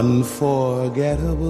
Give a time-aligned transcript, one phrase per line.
[0.00, 1.48] unforgettable.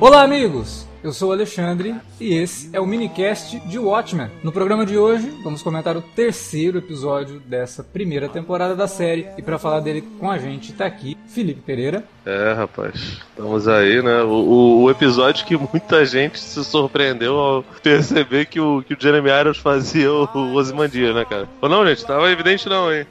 [0.00, 0.88] Olá, amigos!
[1.02, 4.28] Eu sou o Alexandre e esse é o minicast de Watchmen.
[4.42, 9.26] No programa de hoje, vamos comentar o terceiro episódio dessa primeira temporada da série.
[9.38, 12.04] E para falar dele com a gente, tá aqui Felipe Pereira.
[12.26, 14.22] É, rapaz, estamos aí, né?
[14.22, 19.00] O, o, o, episódio que muita gente se surpreendeu ao perceber que o, que o
[19.00, 21.48] Jeremy Irons fazia o, o Ozymandias, né, cara?
[21.62, 22.04] Ou não, gente?
[22.04, 23.06] Tava evidente não, hein?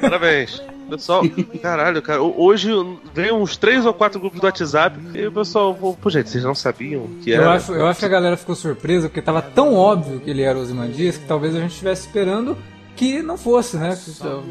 [0.00, 0.62] Parabéns.
[0.88, 1.22] Pessoal,
[1.62, 2.68] caralho, cara, hoje
[3.14, 6.54] veio uns três ou quatro grupos do WhatsApp e o pessoal, pô, gente, vocês não
[6.54, 7.44] sabiam que era.
[7.44, 10.42] Eu acho, eu acho que a galera ficou surpresa porque tava tão óbvio que ele
[10.42, 12.58] era o Ozymandias que talvez a gente estivesse esperando
[12.96, 13.98] que não fosse, né?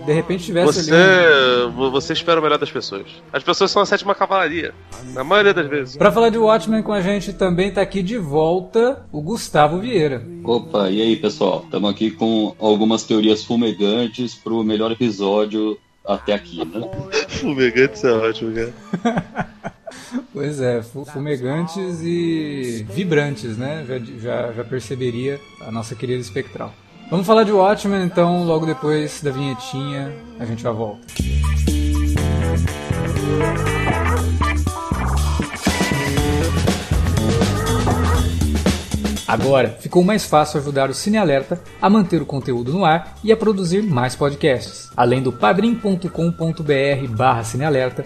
[0.06, 1.92] De repente tivesse você, ali.
[1.92, 3.06] Você espera o melhor das pessoas.
[3.32, 4.74] As pessoas são a sétima cavalaria,
[5.14, 5.98] na maioria das vezes.
[5.98, 10.26] Para falar de Watchmen com a gente também tá aqui de volta o Gustavo Vieira.
[10.44, 11.62] Opa, e aí pessoal?
[11.66, 16.90] Estamos aqui com algumas teorias fumegantes pro melhor episódio até aqui, né?
[17.30, 19.52] Fumegantes é ótimo, cara.
[20.34, 23.86] Pois é, fumegantes e vibrantes, né?
[23.88, 26.74] Já, já, já perceberia a nossa querida espectral.
[27.12, 31.02] Vamos falar de Watchmen, então, logo depois da vinhetinha, a gente já volta.
[39.28, 43.32] Agora, ficou mais fácil ajudar o Cine Alerta a manter o conteúdo no ar e
[43.32, 44.90] a produzir mais podcasts.
[44.96, 46.08] Além do padrim.com.br
[47.10, 48.06] barra cinealerta,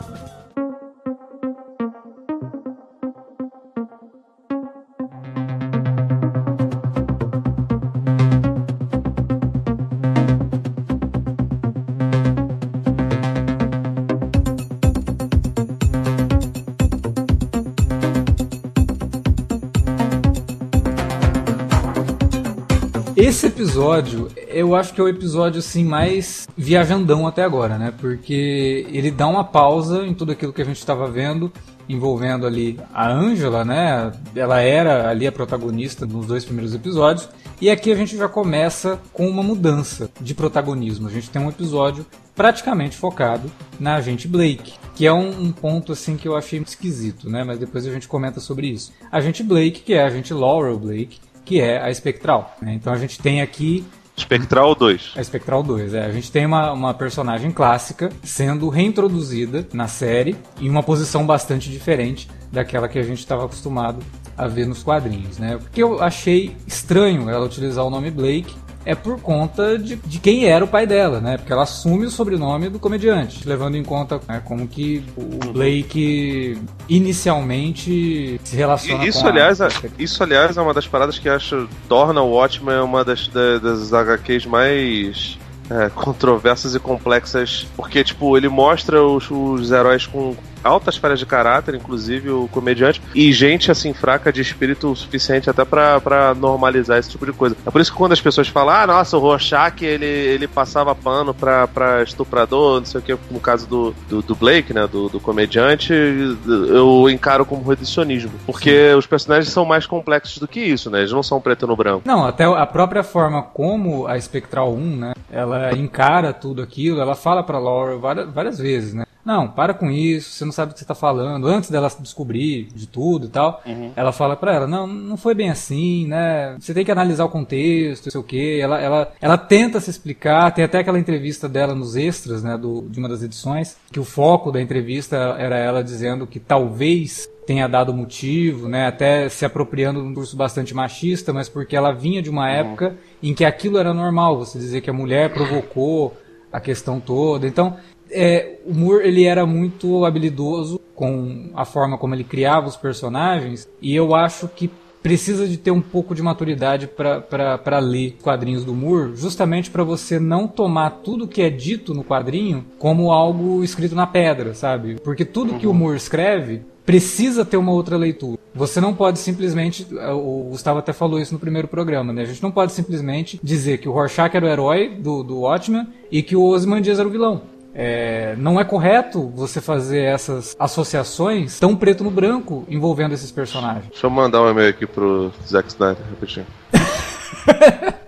[23.81, 27.91] Episódio, eu acho que é o episódio assim mais viajandão até agora, né?
[27.99, 31.51] Porque ele dá uma pausa em tudo aquilo que a gente estava vendo,
[31.89, 34.11] envolvendo ali a Angela, né?
[34.35, 37.27] Ela era ali a protagonista nos dois primeiros episódios.
[37.59, 41.07] E aqui a gente já começa com uma mudança de protagonismo.
[41.07, 42.05] A gente tem um episódio
[42.35, 47.27] praticamente focado na agente Blake, que é um, um, ponto assim que eu achei esquisito,
[47.31, 47.43] né?
[47.43, 48.93] Mas depois a gente comenta sobre isso.
[49.11, 52.55] A agente Blake, que é a agente Laurel Blake, que é a espectral.
[52.61, 52.73] Né?
[52.73, 53.85] Então a gente tem aqui
[54.15, 55.13] Espectral 2.
[55.15, 56.05] A Espectral 2, é.
[56.05, 61.69] A gente tem uma, uma personagem clássica sendo reintroduzida na série em uma posição bastante
[61.71, 63.99] diferente daquela que a gente estava acostumado
[64.37, 65.57] a ver nos quadrinhos, né?
[65.57, 68.53] Porque eu achei estranho ela utilizar o nome Blake
[68.85, 71.37] é por conta de, de quem era o pai dela, né?
[71.37, 76.57] Porque ela assume o sobrenome do comediante, levando em conta né, como que o Blake
[76.89, 79.69] inicialmente se relaciona isso, com aliás, a...
[79.97, 83.93] Isso, aliás, é uma das paradas que acho torna o Watchmen uma das, das, das
[83.93, 85.37] HQs mais
[85.69, 91.25] é, controversas e complexas, porque, tipo, ele mostra os, os heróis com altas falhas de
[91.25, 96.97] caráter, inclusive o comediante, e gente assim fraca de espírito o suficiente até para normalizar
[96.97, 97.55] esse tipo de coisa.
[97.65, 100.93] É por isso que quando as pessoas falam, ah, nossa, o Rorschach ele, ele passava
[100.95, 104.87] pano pra, pra estuprador, não sei o que, no caso do, do, do Blake, né,
[104.87, 108.95] do, do, comediante, eu encaro como reducionismo, porque Sim.
[108.95, 112.03] os personagens são mais complexos do que isso, né, eles não são preto no branco.
[112.05, 117.15] Não, até a própria forma como a Spectral 1, né, ela encara tudo aquilo, ela
[117.15, 120.73] fala pra Laura várias, várias vezes, né, não, para com isso, você não sabe o
[120.73, 121.47] que você está falando.
[121.47, 123.91] Antes dela descobrir de tudo e tal, uhum.
[123.95, 126.55] ela fala para ela, não, não foi bem assim, né?
[126.59, 128.59] Você tem que analisar o contexto, não sei o quê.
[128.61, 132.81] Ela, ela, ela tenta se explicar, tem até aquela entrevista dela nos extras, né, do,
[132.89, 137.67] de uma das edições, que o foco da entrevista era ela dizendo que talvez tenha
[137.67, 142.21] dado motivo, né, até se apropriando de um curso bastante machista, mas porque ela vinha
[142.21, 142.53] de uma uhum.
[142.53, 146.15] época em que aquilo era normal, você dizer que a mulher provocou
[146.51, 147.47] a questão toda.
[147.47, 147.77] Então,
[148.11, 153.67] é, o Moore ele era muito habilidoso com a forma como ele criava os personagens
[153.81, 154.69] e eu acho que
[155.01, 160.19] precisa de ter um pouco de maturidade para ler quadrinhos do Moore, justamente para você
[160.19, 164.97] não tomar tudo que é dito no quadrinho como algo escrito na pedra, sabe?
[165.03, 165.59] Porque tudo uhum.
[165.59, 165.75] que o uhum.
[165.75, 168.37] Moore escreve precisa ter uma outra leitura.
[168.53, 172.23] Você não pode simplesmente, o Gustavo até falou isso no primeiro programa, né?
[172.23, 175.87] A gente não pode simplesmente dizer que o Rorschach era o herói do, do Watchmen
[176.11, 177.41] e que o Ozymandias era o vilão.
[177.73, 183.87] É, não é correto você fazer essas associações tão preto no branco envolvendo esses personagens.
[183.89, 186.45] Deixa eu mandar um e-mail aqui pro Zack Snyder rapidinho.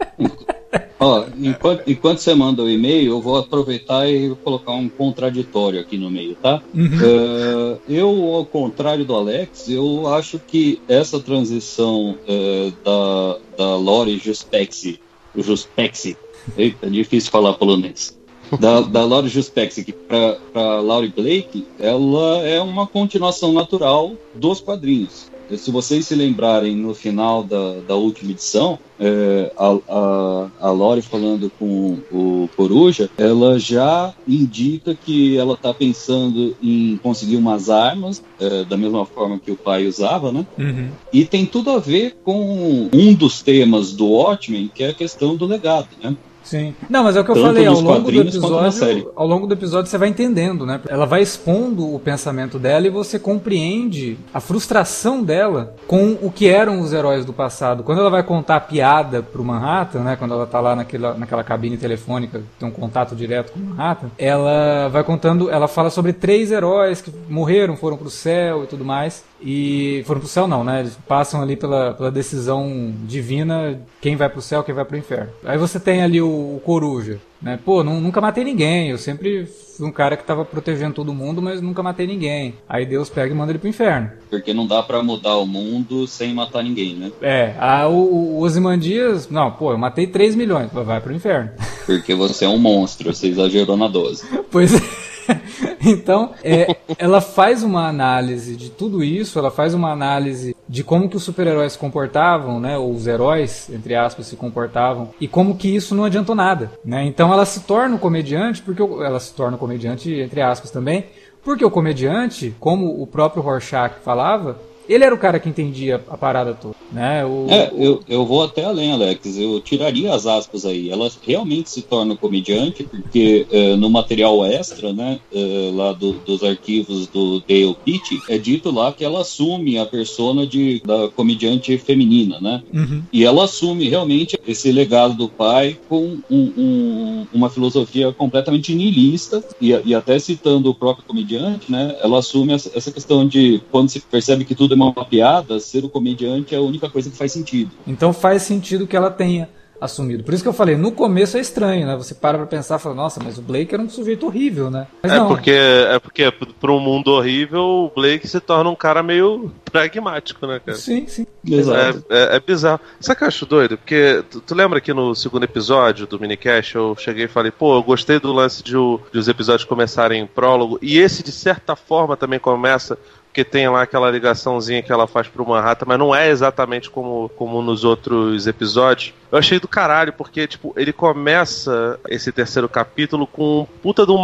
[1.04, 5.98] Ó, enquanto, enquanto você manda o e-mail, eu vou aproveitar e colocar um contraditório aqui
[5.98, 6.62] no meio, tá?
[6.74, 6.86] Uhum.
[6.86, 14.18] Uh, eu, ao contrário do Alex, eu acho que essa transição uh, da, da Lori
[14.18, 15.02] Juspexi,
[15.36, 16.16] Juspexi,
[16.58, 18.18] eita, é difícil falar polonês,
[18.60, 25.32] da, da Laurie Juspexi para Laurie Blake, ela é uma continuação natural dos quadrinhos.
[25.58, 31.02] Se vocês se lembrarem no final da, da última edição, é, a, a, a Lori
[31.02, 38.24] falando com o Coruja, ela já indica que ela está pensando em conseguir umas armas,
[38.40, 40.46] é, da mesma forma que o pai usava, né?
[40.58, 40.90] Uhum.
[41.12, 45.36] E tem tudo a ver com um dos temas do Watchmen, que é a questão
[45.36, 46.16] do legado, né?
[46.44, 46.76] Sim.
[46.90, 49.54] Não, mas é o que eu Tanto falei, ao longo do episódio, ao longo do
[49.54, 50.80] episódio você vai entendendo, né?
[50.88, 56.48] Ela vai expondo o pensamento dela e você compreende a frustração dela com o que
[56.48, 57.84] eram os heróis do passado.
[57.84, 61.44] Quando ela vai contar a piada pro Manhattan, né, quando ela tá lá naquela, naquela
[61.44, 66.12] cabine telefônica, tem um contato direto com o Manhattan, ela vai contando, ela fala sobre
[66.14, 69.24] três heróis que morreram, foram pro céu e tudo mais.
[69.44, 70.80] E foram pro céu não, né?
[70.80, 75.30] Eles passam ali pela, pela decisão divina quem vai pro céu, quem vai pro inferno.
[75.44, 77.60] Aí você tem ali o, o coruja, né?
[77.64, 81.62] Pô, nunca matei ninguém, eu sempre fui um cara que tava protegendo todo mundo, mas
[81.62, 82.56] nunca matei ninguém.
[82.70, 84.12] Aí Deus pega e manda ele pro inferno.
[84.30, 87.12] Porque não dá para mudar o mundo sem matar ninguém, né?
[87.22, 91.52] É, a, o, o Osimandias, não, pô, eu matei 3 milhões, vai pro inferno.
[91.86, 94.24] Porque você é um monstro, você exagerou na dose.
[94.54, 95.13] Pois é.
[95.86, 101.10] então, é, ela faz uma análise de tudo isso, ela faz uma análise de como
[101.10, 105.56] que os super-heróis se comportavam, né, ou os heróis, entre aspas, se comportavam, e como
[105.56, 107.04] que isso não adiantou nada, né?
[107.06, 111.06] Então ela se torna um comediante, porque ela se torna um comediante, entre aspas, também,
[111.44, 114.58] porque o comediante, como o próprio Rorschach falava,
[114.88, 117.26] ele era o cara que entendia a parada toda, né?
[117.26, 117.48] O...
[117.50, 119.38] É, eu, eu vou até além, Alex.
[119.38, 120.90] Eu tiraria as aspas aí.
[120.90, 126.44] Ela realmente se torna comediante, porque é, no material extra, né, é, lá do, dos
[126.44, 131.78] arquivos do Dale Pitt, é dito lá que ela assume a persona de, da comediante
[131.78, 132.64] feminina, né?
[132.74, 133.04] Uhum.
[133.12, 139.44] E ela assume realmente esse legado do pai com um, um, uma filosofia completamente niilista,
[139.62, 141.96] e, e, até citando o próprio comediante, né?
[142.02, 145.84] Ela assume essa, essa questão de quando se percebe que tudo é uma piada, ser
[145.84, 147.72] o comediante é a única coisa que faz sentido.
[147.86, 149.50] Então faz sentido que ela tenha
[149.84, 150.24] assumido.
[150.24, 151.96] Por isso que eu falei, no começo é estranho, né?
[151.98, 154.88] Você para pra pensar e fala, nossa, mas o Blake era um sujeito horrível, né?
[155.02, 155.28] Mas é, não.
[155.28, 160.48] Porque, é porque para um mundo horrível, o Blake se torna um cara meio pragmático,
[160.48, 160.78] né, cara?
[160.78, 161.28] Sim, sim.
[161.46, 162.06] Exato.
[162.10, 162.80] É, é, é bizarro.
[163.00, 163.78] Sabe o que eu acho doido?
[163.78, 167.76] Porque tu, tu, lembra que no segundo episódio do minicast eu cheguei e falei, pô,
[167.76, 171.32] eu gostei do lance de, o, de os episódios começarem em prólogo, e esse de
[171.32, 172.98] certa forma também começa
[173.34, 177.30] porque tem lá aquela ligaçãozinha que ela faz pro Manhattan, mas não é exatamente como,
[177.30, 179.12] como nos outros episódios.
[179.34, 184.12] Eu achei do caralho, porque, tipo, ele começa esse terceiro capítulo com um puta de
[184.12, 184.22] um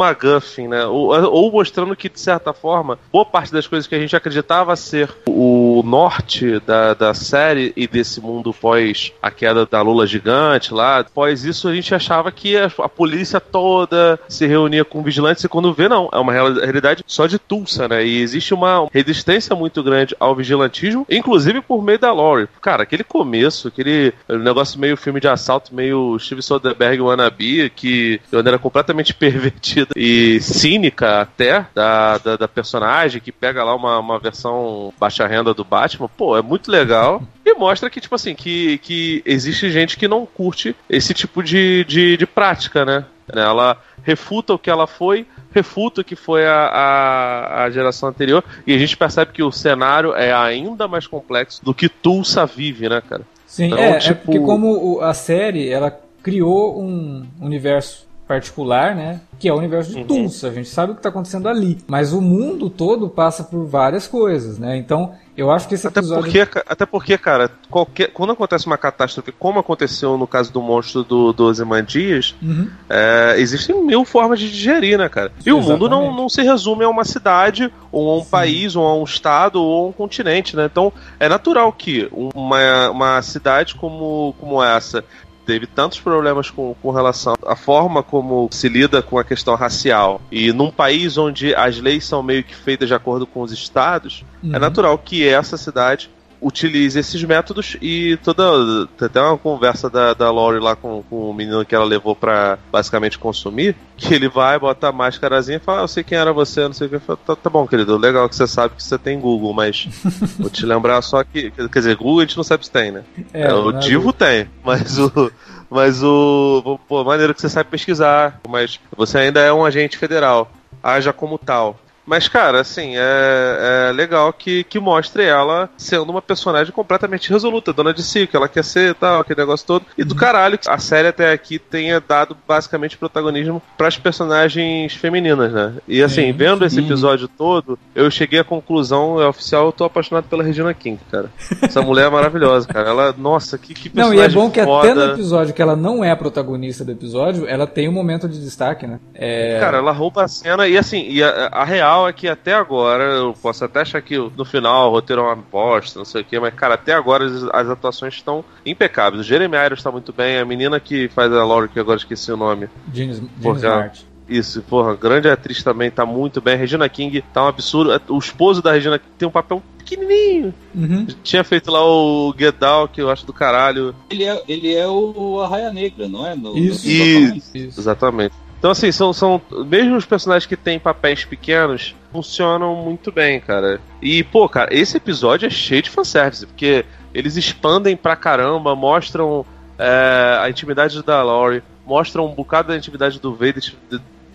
[0.69, 0.85] né?
[0.85, 4.75] Ou, ou, mostrando que, de certa forma, boa parte das coisas que a gente acreditava
[4.75, 10.75] ser o norte da, da série e desse mundo pós a queda da Lula gigante
[10.75, 15.43] lá, após isso a gente achava que a, a polícia toda se reunia com vigilantes
[15.43, 18.05] e quando vê, não, é uma realidade só de Tulsa, né?
[18.05, 22.47] E existe uma resistência muito grande ao vigilantismo, inclusive por meio da Lori.
[22.61, 28.35] Cara, aquele começo, aquele negócio meio filme de assalto, meio Steve Soderbergh wannabe, que de
[28.35, 34.19] maneira completamente pervertida e cínica até da, da, da personagem, que pega lá uma, uma
[34.19, 37.23] versão baixa renda do Batman, pô, é muito legal.
[37.45, 41.83] E mostra que, tipo assim, que, que existe gente que não curte esse tipo de,
[41.85, 43.05] de, de prática, né?
[43.27, 48.43] Ela refuta o que ela foi, refuta o que foi a, a, a, geração anterior,
[48.65, 52.89] e a gente percebe que o cenário é ainda mais complexo do que Tulsa vive,
[52.89, 53.23] né, cara?
[53.49, 54.11] Sim, então, é, é tipo...
[54.11, 59.21] é porque como a série, ela criou um universo particular, né?
[59.39, 60.05] Que é o universo de uhum.
[60.05, 60.49] Tulsa.
[60.49, 61.79] A gente sabe o que está acontecendo ali.
[61.87, 64.77] Mas o mundo todo passa por várias coisas, né?
[64.77, 66.29] Então, eu acho que esse episódio.
[66.29, 70.61] Até porque, até porque cara, qualquer, quando acontece uma catástrofe, como aconteceu no caso do
[70.61, 72.69] monstro do, do Ozymandias, uhum.
[72.87, 75.31] é, existem mil formas de digerir, né, cara?
[75.37, 75.65] E Exatamente.
[75.65, 78.29] o mundo não, não se resume a uma cidade, ou a um Sim.
[78.29, 80.65] país, ou a um estado, ou a um continente, né?
[80.65, 85.03] Então, é natural que uma, uma cidade como, como essa
[85.49, 90.21] teve tantos problemas com, com relação à forma como se lida com a questão racial
[90.31, 94.23] e num país onde as leis são meio que feitas de acordo com os estados,
[94.43, 94.55] é uhum.
[94.55, 98.87] é natural que essa cidade utilize esses métodos e toda.
[98.97, 102.15] Tem até uma conversa da, da Lori lá com, com o menino que ela levou
[102.15, 103.75] pra basicamente consumir.
[103.97, 106.73] Que ele vai, bota a máscarazinha e fala: ah, Eu sei quem era você, não
[106.73, 106.99] sei o que.
[106.99, 109.87] Falo, tá, tá, bom, querido, legal que você sabe que você tem Google, mas
[110.39, 111.51] vou te lembrar só que.
[111.51, 113.03] Quer dizer, Google a gente não sabe se tem, né?
[113.33, 115.31] É, é o Divo tem, mas o.
[115.69, 116.79] Mas o.
[116.87, 120.51] Pô, maneiro que você sabe pesquisar, mas você ainda é um agente federal.
[120.81, 121.77] Haja como tal.
[122.09, 127.71] Mas, cara, assim, é, é legal que, que mostre ela sendo uma personagem completamente resoluta,
[127.71, 129.85] dona de si, que ela quer ser tal, aquele negócio todo.
[129.95, 130.19] E do uhum.
[130.19, 135.73] caralho que a série até aqui tenha dado basicamente protagonismo para as personagens femininas, né?
[135.87, 140.25] E assim, vendo esse episódio todo, eu cheguei à conclusão, é oficial, eu tô apaixonado
[140.27, 141.29] pela Regina King, cara.
[141.61, 142.89] Essa mulher é maravilhosa, cara.
[142.89, 144.91] Ela, nossa, que, que personagem Não, e é bom que foda.
[144.91, 148.27] até no episódio que ela não é a protagonista do episódio, ela tem um momento
[148.27, 148.99] de destaque, né?
[149.13, 149.59] É...
[149.59, 153.03] Cara, ela rouba a cena e assim, e a, a real é que até agora,
[153.03, 156.25] eu posso até achar que no final o roteiro é uma bosta, não sei o
[156.25, 159.21] que, mas cara, até agora as, as atuações estão impecáveis.
[159.21, 162.31] O Jeremy Irons está muito bem, a menina que faz a Laura, que agora esqueci
[162.31, 162.69] o nome.
[162.93, 164.09] James, James Smart.
[164.29, 166.55] Isso, porra, grande atriz também, tá muito bem.
[166.55, 167.99] Regina King tá um absurdo.
[168.09, 170.53] O esposo da Regina King tem um papel pequenininho.
[170.75, 171.07] Uhum.
[171.23, 173.95] Tinha feito lá o Get Down, que eu acho do caralho.
[174.07, 176.35] Ele é, ele é o Arraia Negra, não é?
[176.35, 176.85] No, isso.
[176.85, 177.57] No isso.
[177.57, 177.79] isso.
[177.79, 178.35] Exatamente.
[178.59, 179.41] Então, assim, são, são.
[179.65, 183.79] Mesmo os personagens que têm papéis pequenos funcionam muito bem, cara.
[184.01, 189.45] E, pô, cara, esse episódio é cheio de fanservice, porque eles expandem pra caramba, mostram
[189.77, 193.63] é, a intimidade da Laurie, mostram um bocado da intimidade do Vader,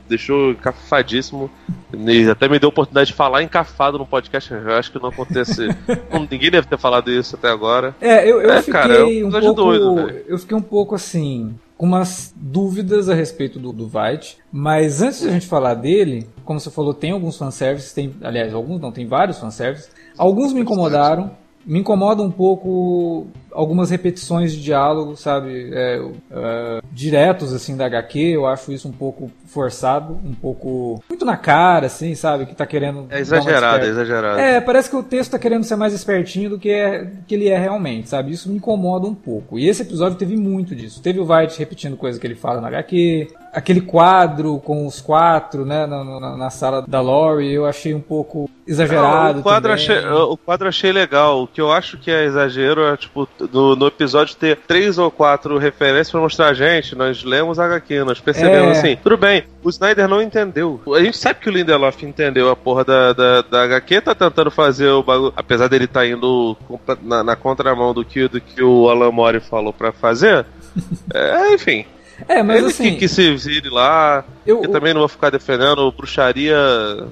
[0.09, 1.51] deixou encafadíssimo.
[1.93, 4.53] E até me deu a oportunidade de falar encafado no podcast.
[4.53, 5.69] Eu acho que não acontece.
[6.31, 7.95] ninguém deve ter falado isso até agora.
[8.01, 9.55] É, eu, eu é, fiquei cara, é um, um pouco.
[9.55, 15.03] Doido, eu fiquei um pouco assim com umas dúvidas a respeito do, do Vite, mas
[15.03, 18.81] antes de a gente falar dele, como você falou, tem alguns fanservices, tem, aliás, alguns
[18.81, 19.91] não, tem vários fanservices.
[20.17, 21.33] Alguns me incomodaram,
[21.67, 28.19] me incomoda um pouco algumas repetições de diálogo, sabe, é, é, diretos assim da HQ.
[28.19, 32.67] Eu acho isso um pouco forçado, um pouco muito na cara, assim, sabe, que tá
[32.67, 33.07] querendo.
[33.11, 34.41] É exagerado, é exagerado.
[34.41, 37.49] É, parece que o texto tá querendo ser mais espertinho do que, é, que ele
[37.49, 38.33] é realmente, sabe.
[38.33, 39.59] Isso me incomoda um pouco.
[39.59, 41.01] E esse episódio teve muito disso.
[41.01, 45.65] Teve o White repetindo coisa que ele fala na HQ, aquele quadro com os quatro,
[45.65, 49.35] né, na, na, na sala da Lori, eu achei um pouco exagerado.
[49.35, 51.43] Não, o, quadro achei, o quadro achei legal.
[51.43, 55.11] O que eu acho que é exagero é, tipo, no, no episódio ter três ou
[55.11, 58.79] quatro referências pra mostrar a gente, nós lemos HQ, nós percebemos é.
[58.79, 58.97] assim.
[59.03, 60.81] Tudo bem, o Snyder não entendeu.
[60.95, 64.51] A gente sabe que o Lindelof entendeu a porra da, da, da HQ, tá tentando
[64.51, 65.33] fazer o bagulho.
[65.37, 66.57] Apesar dele tá indo
[67.03, 70.47] na, na contramão do que, do que o Alan Moore falou pra fazer.
[71.13, 71.85] é, enfim.
[72.29, 72.91] É, mas Ele assim.
[72.91, 74.25] Que, que se vire lá.
[74.47, 75.91] Eu, eu também não vou ficar defendendo.
[75.93, 76.57] Bruxaria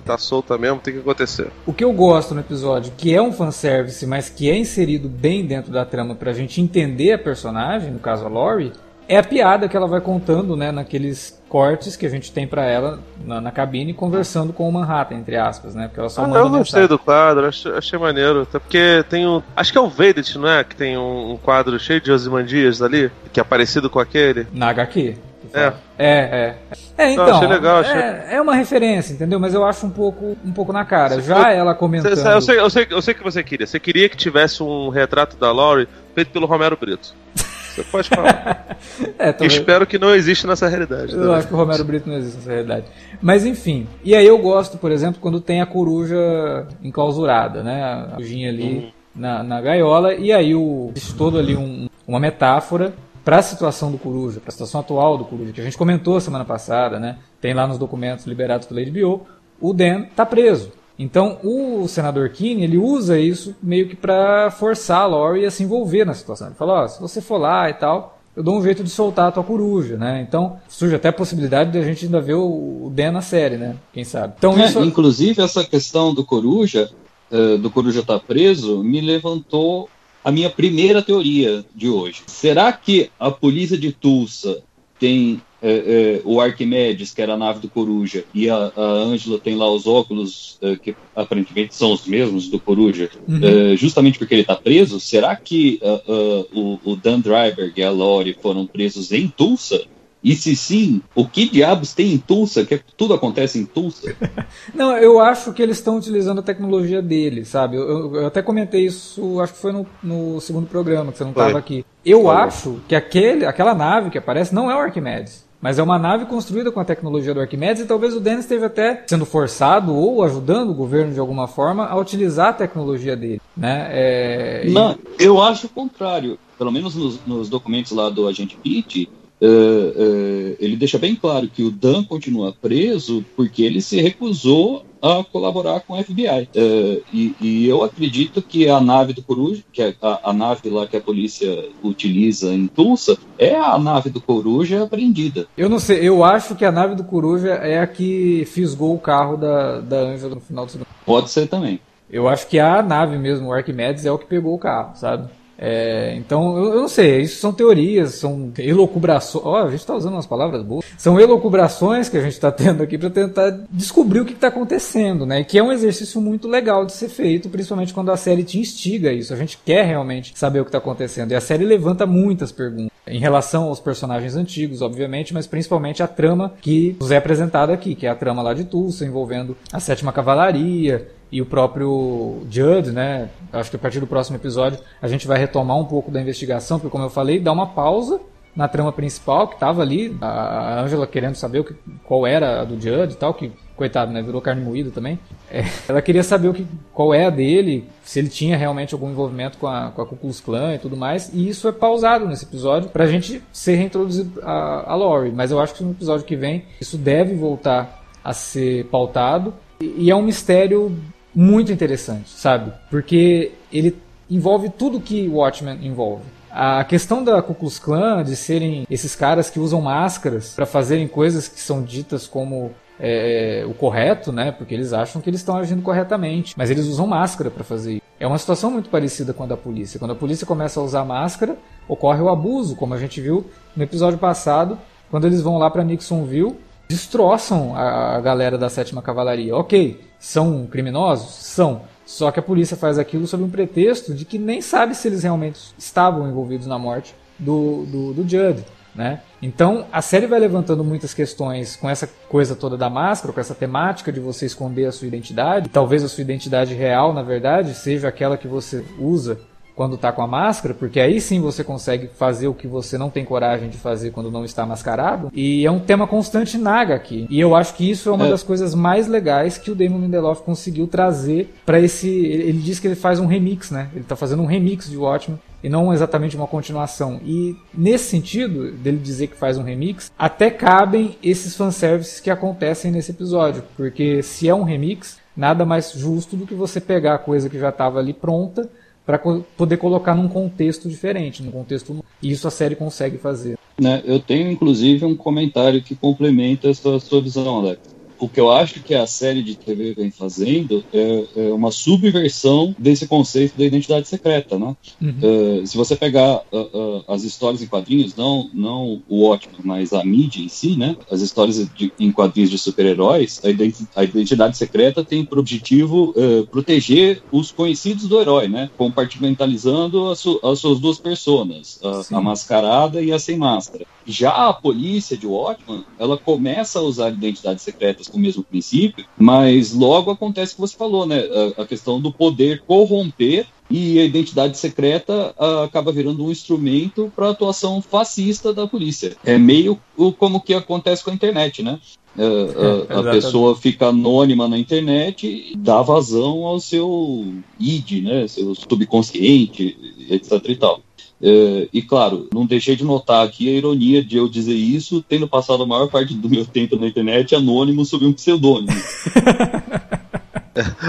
[0.05, 1.49] tá solta mesmo, tem que acontecer.
[1.67, 5.45] O que eu gosto no episódio, que é um fanservice, mas que é inserido bem
[5.45, 8.73] dentro da trama pra gente entender a personagem, no caso a Lori,
[9.09, 12.65] é a piada que ela vai contando, né, naqueles cortes que a gente tem para
[12.65, 15.87] ela na, na, cabine conversando com o Manhattan, entre aspas, né?
[15.87, 18.41] Porque ela só ah, manda Eu gostei do quadro, achei, achei, maneiro.
[18.41, 19.43] Até porque tem um.
[19.55, 20.65] Acho que é o Vedit, não é?
[20.65, 24.47] Que tem um, um quadro cheio de Osimandias ali, que é parecido com aquele.
[24.51, 25.15] Na HQ.
[25.53, 25.73] É.
[25.99, 26.57] É, é.
[26.97, 27.27] É, então.
[27.27, 28.01] Não, achei legal, achei...
[28.01, 29.39] É, é, uma referência, entendeu?
[29.39, 31.21] Mas eu acho um pouco, um pouco na cara.
[31.21, 32.13] Já ela comentando.
[32.13, 33.67] Eu sei, eu, sei, eu sei que você queria.
[33.67, 37.15] Você queria que tivesse um retrato da Laurie feito pelo Romero Brito.
[37.75, 38.77] Você pode falar.
[39.19, 39.55] é, talvez...
[39.55, 41.15] Espero que não exista nessa realidade.
[41.15, 42.87] Eu acho que o Romero Brito não existe nessa realidade.
[43.21, 43.87] Mas enfim.
[44.05, 47.83] E aí eu gosto, por exemplo, quando tem a coruja enclausurada, né?
[47.83, 48.93] A corujinha ali uhum.
[49.17, 50.15] na, na gaiola.
[50.15, 52.93] E aí o, existe todo ali um, uma metáfora
[53.25, 56.21] para a situação do Coruja, para a situação atual do Coruja, que a gente comentou
[56.21, 57.19] semana passada, né?
[57.41, 59.27] Tem lá nos documentos liberados pela HBO,
[59.61, 60.73] o Dan tá preso.
[61.03, 65.65] Então, o senador Keane, ele usa isso meio que para forçar a Laurie a se
[65.65, 66.47] envolver na situação.
[66.47, 69.29] Ele fala, oh, se você for lá e tal, eu dou um jeito de soltar
[69.29, 70.25] a tua coruja, né?
[70.27, 73.77] Então, surge até a possibilidade de a gente ainda ver o Dan na série, né?
[73.93, 74.35] Quem sabe.
[74.39, 74.81] Então, é, isso...
[74.81, 76.89] Inclusive, essa questão do coruja,
[77.33, 79.91] uh, do coruja estar tá preso, me levantou
[80.25, 82.23] a minha primeira teoria de hoje.
[82.29, 84.63] Será que a polícia de Tulsa
[85.01, 89.39] tem é, é, o Arquimedes, que era a nave do Coruja, e a, a Angela
[89.39, 93.41] tem lá os óculos, é, que aparentemente são os mesmos do Coruja, uhum.
[93.43, 97.83] É, justamente porque ele está preso, será que uh, uh, o, o, Dan Driver e
[97.83, 99.81] a Lori foram presos em Tulsa?
[100.25, 102.65] E se sim, o que diabos tem em Tulsa?
[102.65, 104.15] Que tudo acontece em Tulsa?
[104.73, 107.77] Não, eu acho que eles estão utilizando a tecnologia dele, sabe?
[107.77, 111.33] Eu, eu, até comentei isso, acho que foi no, no segundo programa, que você não
[111.33, 111.85] estava aqui.
[112.05, 112.37] Eu foi.
[112.37, 115.45] acho que aquele, aquela nave que aparece não é o Arquimedes.
[115.63, 118.67] Mas é uma nave construída com a tecnologia do Arquimedes e talvez o Dennis esteja
[118.67, 123.41] até sendo forçado ou ajudando o governo de alguma forma a utilizar a tecnologia dele.
[123.57, 123.87] Né?
[123.93, 124.65] É...
[124.67, 126.37] Não, eu acho o contrário.
[126.59, 129.09] Pelo menos nos, nos documentos lá do agente Pitt,
[129.43, 134.87] Uh, uh, ele deixa bem claro que o Dan continua preso porque ele se recusou
[135.03, 136.49] a colaborar com o FBI.
[136.55, 140.71] Uh, e, e, eu acredito que a nave do Coruja, que é a, a, nave
[140.71, 145.49] lá que a polícia utiliza em Tulsa, é a nave do Coruja apreendida.
[145.59, 149.01] Eu não sei, eu acho que a nave do Coruja é a que fisgou o
[149.01, 150.87] carro da, da Angela no final do segundo.
[151.05, 151.81] Pode ser também.
[152.09, 155.29] Eu acho que a nave mesmo, o Arquimedes, é o que pegou o carro, sabe?
[155.59, 159.45] É, então, eu, eu, não sei, isso são teorias, são elocubrações.
[159.45, 160.85] Ó, oh, a gente está usando umas palavras boas.
[160.99, 165.25] São elocubrações que a gente está tendo aqui para tentar descobrir o que está acontecendo,
[165.25, 165.41] né?
[165.41, 168.59] E que é um exercício muito legal de ser feito, principalmente quando a série te
[168.59, 169.33] instiga isso.
[169.33, 171.33] A gente quer realmente saber o que está acontecendo.
[171.33, 176.09] E a série levanta muitas perguntas em relação aos personagens antigos, obviamente, mas principalmente a
[176.09, 179.81] trama que nos é apresentada aqui, que é a trama lá de Tulsa, envolvendo a
[179.81, 183.31] Sétima Cavalaria e o próprio Judd, né?
[183.51, 186.79] Acho que a partir do próximo episódio a gente vai retomar um pouco da investigação,
[186.79, 188.21] porque como eu falei, dá uma pausa
[188.55, 191.75] na trama principal que estava ali, a Angela querendo saber o que,
[192.05, 195.19] qual era a do Judd e tal, que coitado, né, virou carne moída também.
[195.51, 199.11] É, ela queria saber o que, qual é a dele, se ele tinha realmente algum
[199.11, 202.29] envolvimento com a, com a Ku Klux Klan e tudo mais, e isso é pausado
[202.29, 206.37] nesse episódio pra gente ser reintroduzido a, a mas eu acho que no episódio que
[206.37, 210.95] vem isso deve voltar a ser pautado, e é um mistério
[211.35, 212.73] muito interessante, sabe?
[212.91, 213.97] Porque ele
[214.31, 216.25] envolve tudo que Watchmen envolve.
[216.51, 221.09] A questão da Ku Klux Klan, de serem esses caras que usam máscaras para fazerem
[221.09, 224.53] coisas que são ditas como é, o correto, né?
[224.53, 228.03] Porque eles acham que eles estão agindo corretamente, mas eles usam máscara para fazer isso.
[228.21, 229.99] É uma situação muito parecida com a da polícia.
[229.99, 231.57] Quando a polícia começa a usar máscara,
[231.89, 234.79] ocorre o abuso, como a gente viu no episódio passado,
[235.11, 236.55] quando eles vão lá para Nixonville
[236.89, 239.57] destroçam a galera da sétima cavalaria.
[239.57, 241.35] Ok, são criminosos?
[241.35, 241.83] São.
[242.07, 245.25] Só que a polícia faz aquilo sob um pretexto de que nem sabe se eles
[245.25, 248.65] realmente estavam envolvidos na morte do, do, do Judd.
[248.95, 249.21] Né?
[249.41, 253.55] Então a série vai levantando muitas questões com essa coisa toda da máscara, com essa
[253.55, 255.69] temática de você esconder a sua identidade.
[255.69, 259.41] Talvez a sua identidade real, na verdade, seja aquela que você usa
[259.75, 263.11] quando está com a máscara, porque aí sim você consegue fazer o que você não
[263.11, 265.31] tem coragem de fazer quando não está mascarado.
[265.33, 267.27] E é um tema constante naga aqui.
[267.31, 268.31] E eu acho que isso é uma é.
[268.31, 272.09] das coisas mais legais que o Damon Lindelof conseguiu trazer para esse.
[272.09, 273.89] Ele diz que ele faz um remix, né?
[273.93, 277.21] Ele está fazendo um remix de Watchmen e não exatamente uma continuação.
[277.25, 282.91] E nesse sentido, dele dizer que faz um remix, até cabem esses fanservices que acontecem
[282.91, 287.19] nesse episódio, porque se é um remix, nada mais justo do que você pegar a
[287.19, 288.69] coisa que já estava ali pronta
[289.05, 293.59] para poder colocar num contexto diferente, num contexto e isso a série consegue fazer.
[293.81, 297.92] Né, eu tenho inclusive um comentário que complementa essa sua visão, Alex
[298.23, 302.73] o que eu acho que a série de TV vem fazendo é, é uma subversão
[302.79, 304.77] desse conceito da identidade secreta, né?
[305.01, 305.63] Uhum.
[305.63, 309.93] Uh, se você pegar uh, uh, as histórias em quadrinhos, não, não o ótimo, mas
[309.93, 310.97] a mídia em si, né?
[311.11, 316.15] As histórias de, em quadrinhos de super-heróis, a, identi a, identidade secreta tem por objetivo
[316.53, 318.71] proteger os conhecidos do herói, né?
[318.79, 323.85] Compartimentalizando as, su as suas duas personas, a, a mascarada e a sem máscara.
[324.07, 329.73] Já a polícia de Watchman, ela começa a usar identidades secretas o mesmo princípio, mas
[329.73, 331.23] logo acontece o que você falou, né?
[331.57, 337.11] A, a questão do poder corromper e a identidade secreta uh, acaba virando um instrumento
[337.17, 339.17] para a atuação fascista da polícia.
[339.25, 339.81] É meio
[340.19, 341.81] como que acontece com a internet, né?
[342.15, 348.29] Uh, é, a pessoa fica anônima na internet e dá vazão ao seu id, né?
[348.29, 349.77] Seu subconsciente,
[350.11, 350.83] etc e tal.
[351.23, 355.29] É, e claro, não deixei de notar aqui a ironia de eu dizer isso, tendo
[355.29, 358.73] passado a maior parte do meu tempo na internet anônimo sob um pseudônimo.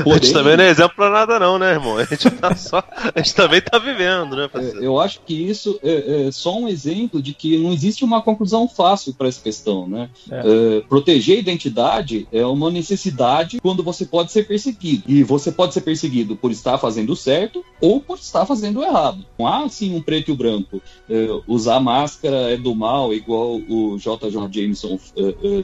[0.06, 1.98] Gente também não é exemplo pra nada, não, né, irmão?
[1.98, 2.84] A gente, tá só,
[3.16, 4.50] a gente também tá vivendo, né?
[4.54, 8.22] É, eu acho que isso é, é, só um exemplo de que não existe uma
[8.22, 10.10] conclusão fácil para essa questão, né?
[10.30, 10.40] É.
[10.40, 15.04] É, proteger a identidade é uma necessidade quando você pode ser perseguido.
[15.08, 19.26] E você pode ser perseguido por estar fazendo certo ou por estar fazendo errado.
[19.40, 20.82] Não há, assim, um preto e o branco.
[21.10, 24.32] É, usar máscara é do mal, igual o J.J.
[24.52, 25.00] Jameson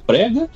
[0.06, 0.50] prega,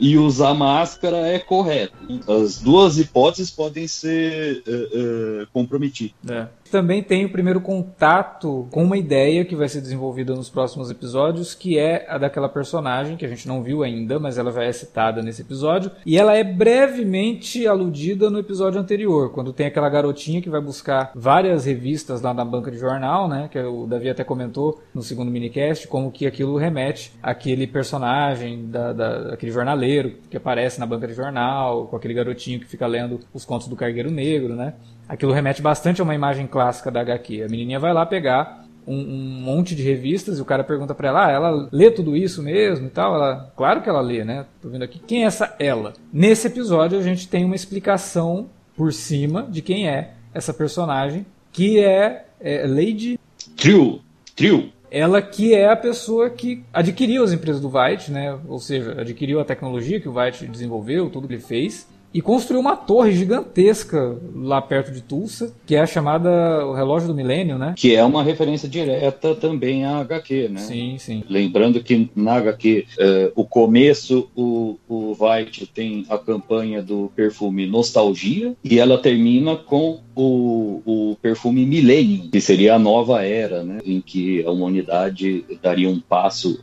[0.00, 1.96] e usar máscara é correto.
[2.26, 6.14] As duas hipóteses podem ser uh, uh, comprometidas.
[6.28, 6.48] É.
[6.70, 11.54] Também tem o primeiro contato com uma ideia que vai ser desenvolvida nos próximos episódios,
[11.54, 14.72] que é a daquela personagem que a gente não viu ainda, mas ela já é
[14.72, 15.90] citada nesse episódio.
[16.04, 21.12] E ela é brevemente aludida no episódio anterior, quando tem aquela garotinha que vai buscar
[21.14, 23.48] várias revistas lá na banca de jornal, né?
[23.50, 28.92] Que o Davi até comentou no segundo minicast, como que aquilo remete àquele personagem, da,
[28.92, 33.20] da, aquele jornaleiro que aparece na banca de jornal, com aquele garotinho que fica lendo
[33.32, 34.74] os contos do Cargueiro Negro, né?
[35.08, 37.44] Aquilo remete bastante a uma imagem clássica da HQ.
[37.44, 41.08] A menininha vai lá pegar um, um monte de revistas e o cara pergunta para
[41.08, 43.14] ela: ah, ela lê tudo isso mesmo e tal?
[43.14, 44.44] Ela, claro que ela lê, né?
[44.60, 44.98] Tô vendo aqui.
[44.98, 45.94] Quem é essa ela?
[46.12, 51.82] Nesse episódio a gente tem uma explicação por cima de quem é essa personagem, que
[51.82, 53.18] é, é Lady
[53.56, 54.00] Trio.
[54.36, 54.72] Trio.
[54.90, 58.38] Ela que é a pessoa que adquiriu as empresas do White, né?
[58.46, 61.86] Ou seja, adquiriu a tecnologia que o White desenvolveu, tudo que ele fez
[62.18, 67.06] e construiu uma torre gigantesca lá perto de Tulsa, que é a chamada o relógio
[67.06, 67.74] do milênio, né?
[67.76, 70.58] Que é uma referência direta também à HQ, né?
[70.58, 71.22] Sim, sim.
[71.30, 77.08] Lembrando que na HQ, uh, eh, o começo, o, o White tem a campanha do
[77.14, 83.62] perfume Nostalgia, e ela termina com o, o perfume Millennium, que seria a nova era,
[83.62, 83.78] né?
[83.86, 86.58] Em que a humanidade daria um passo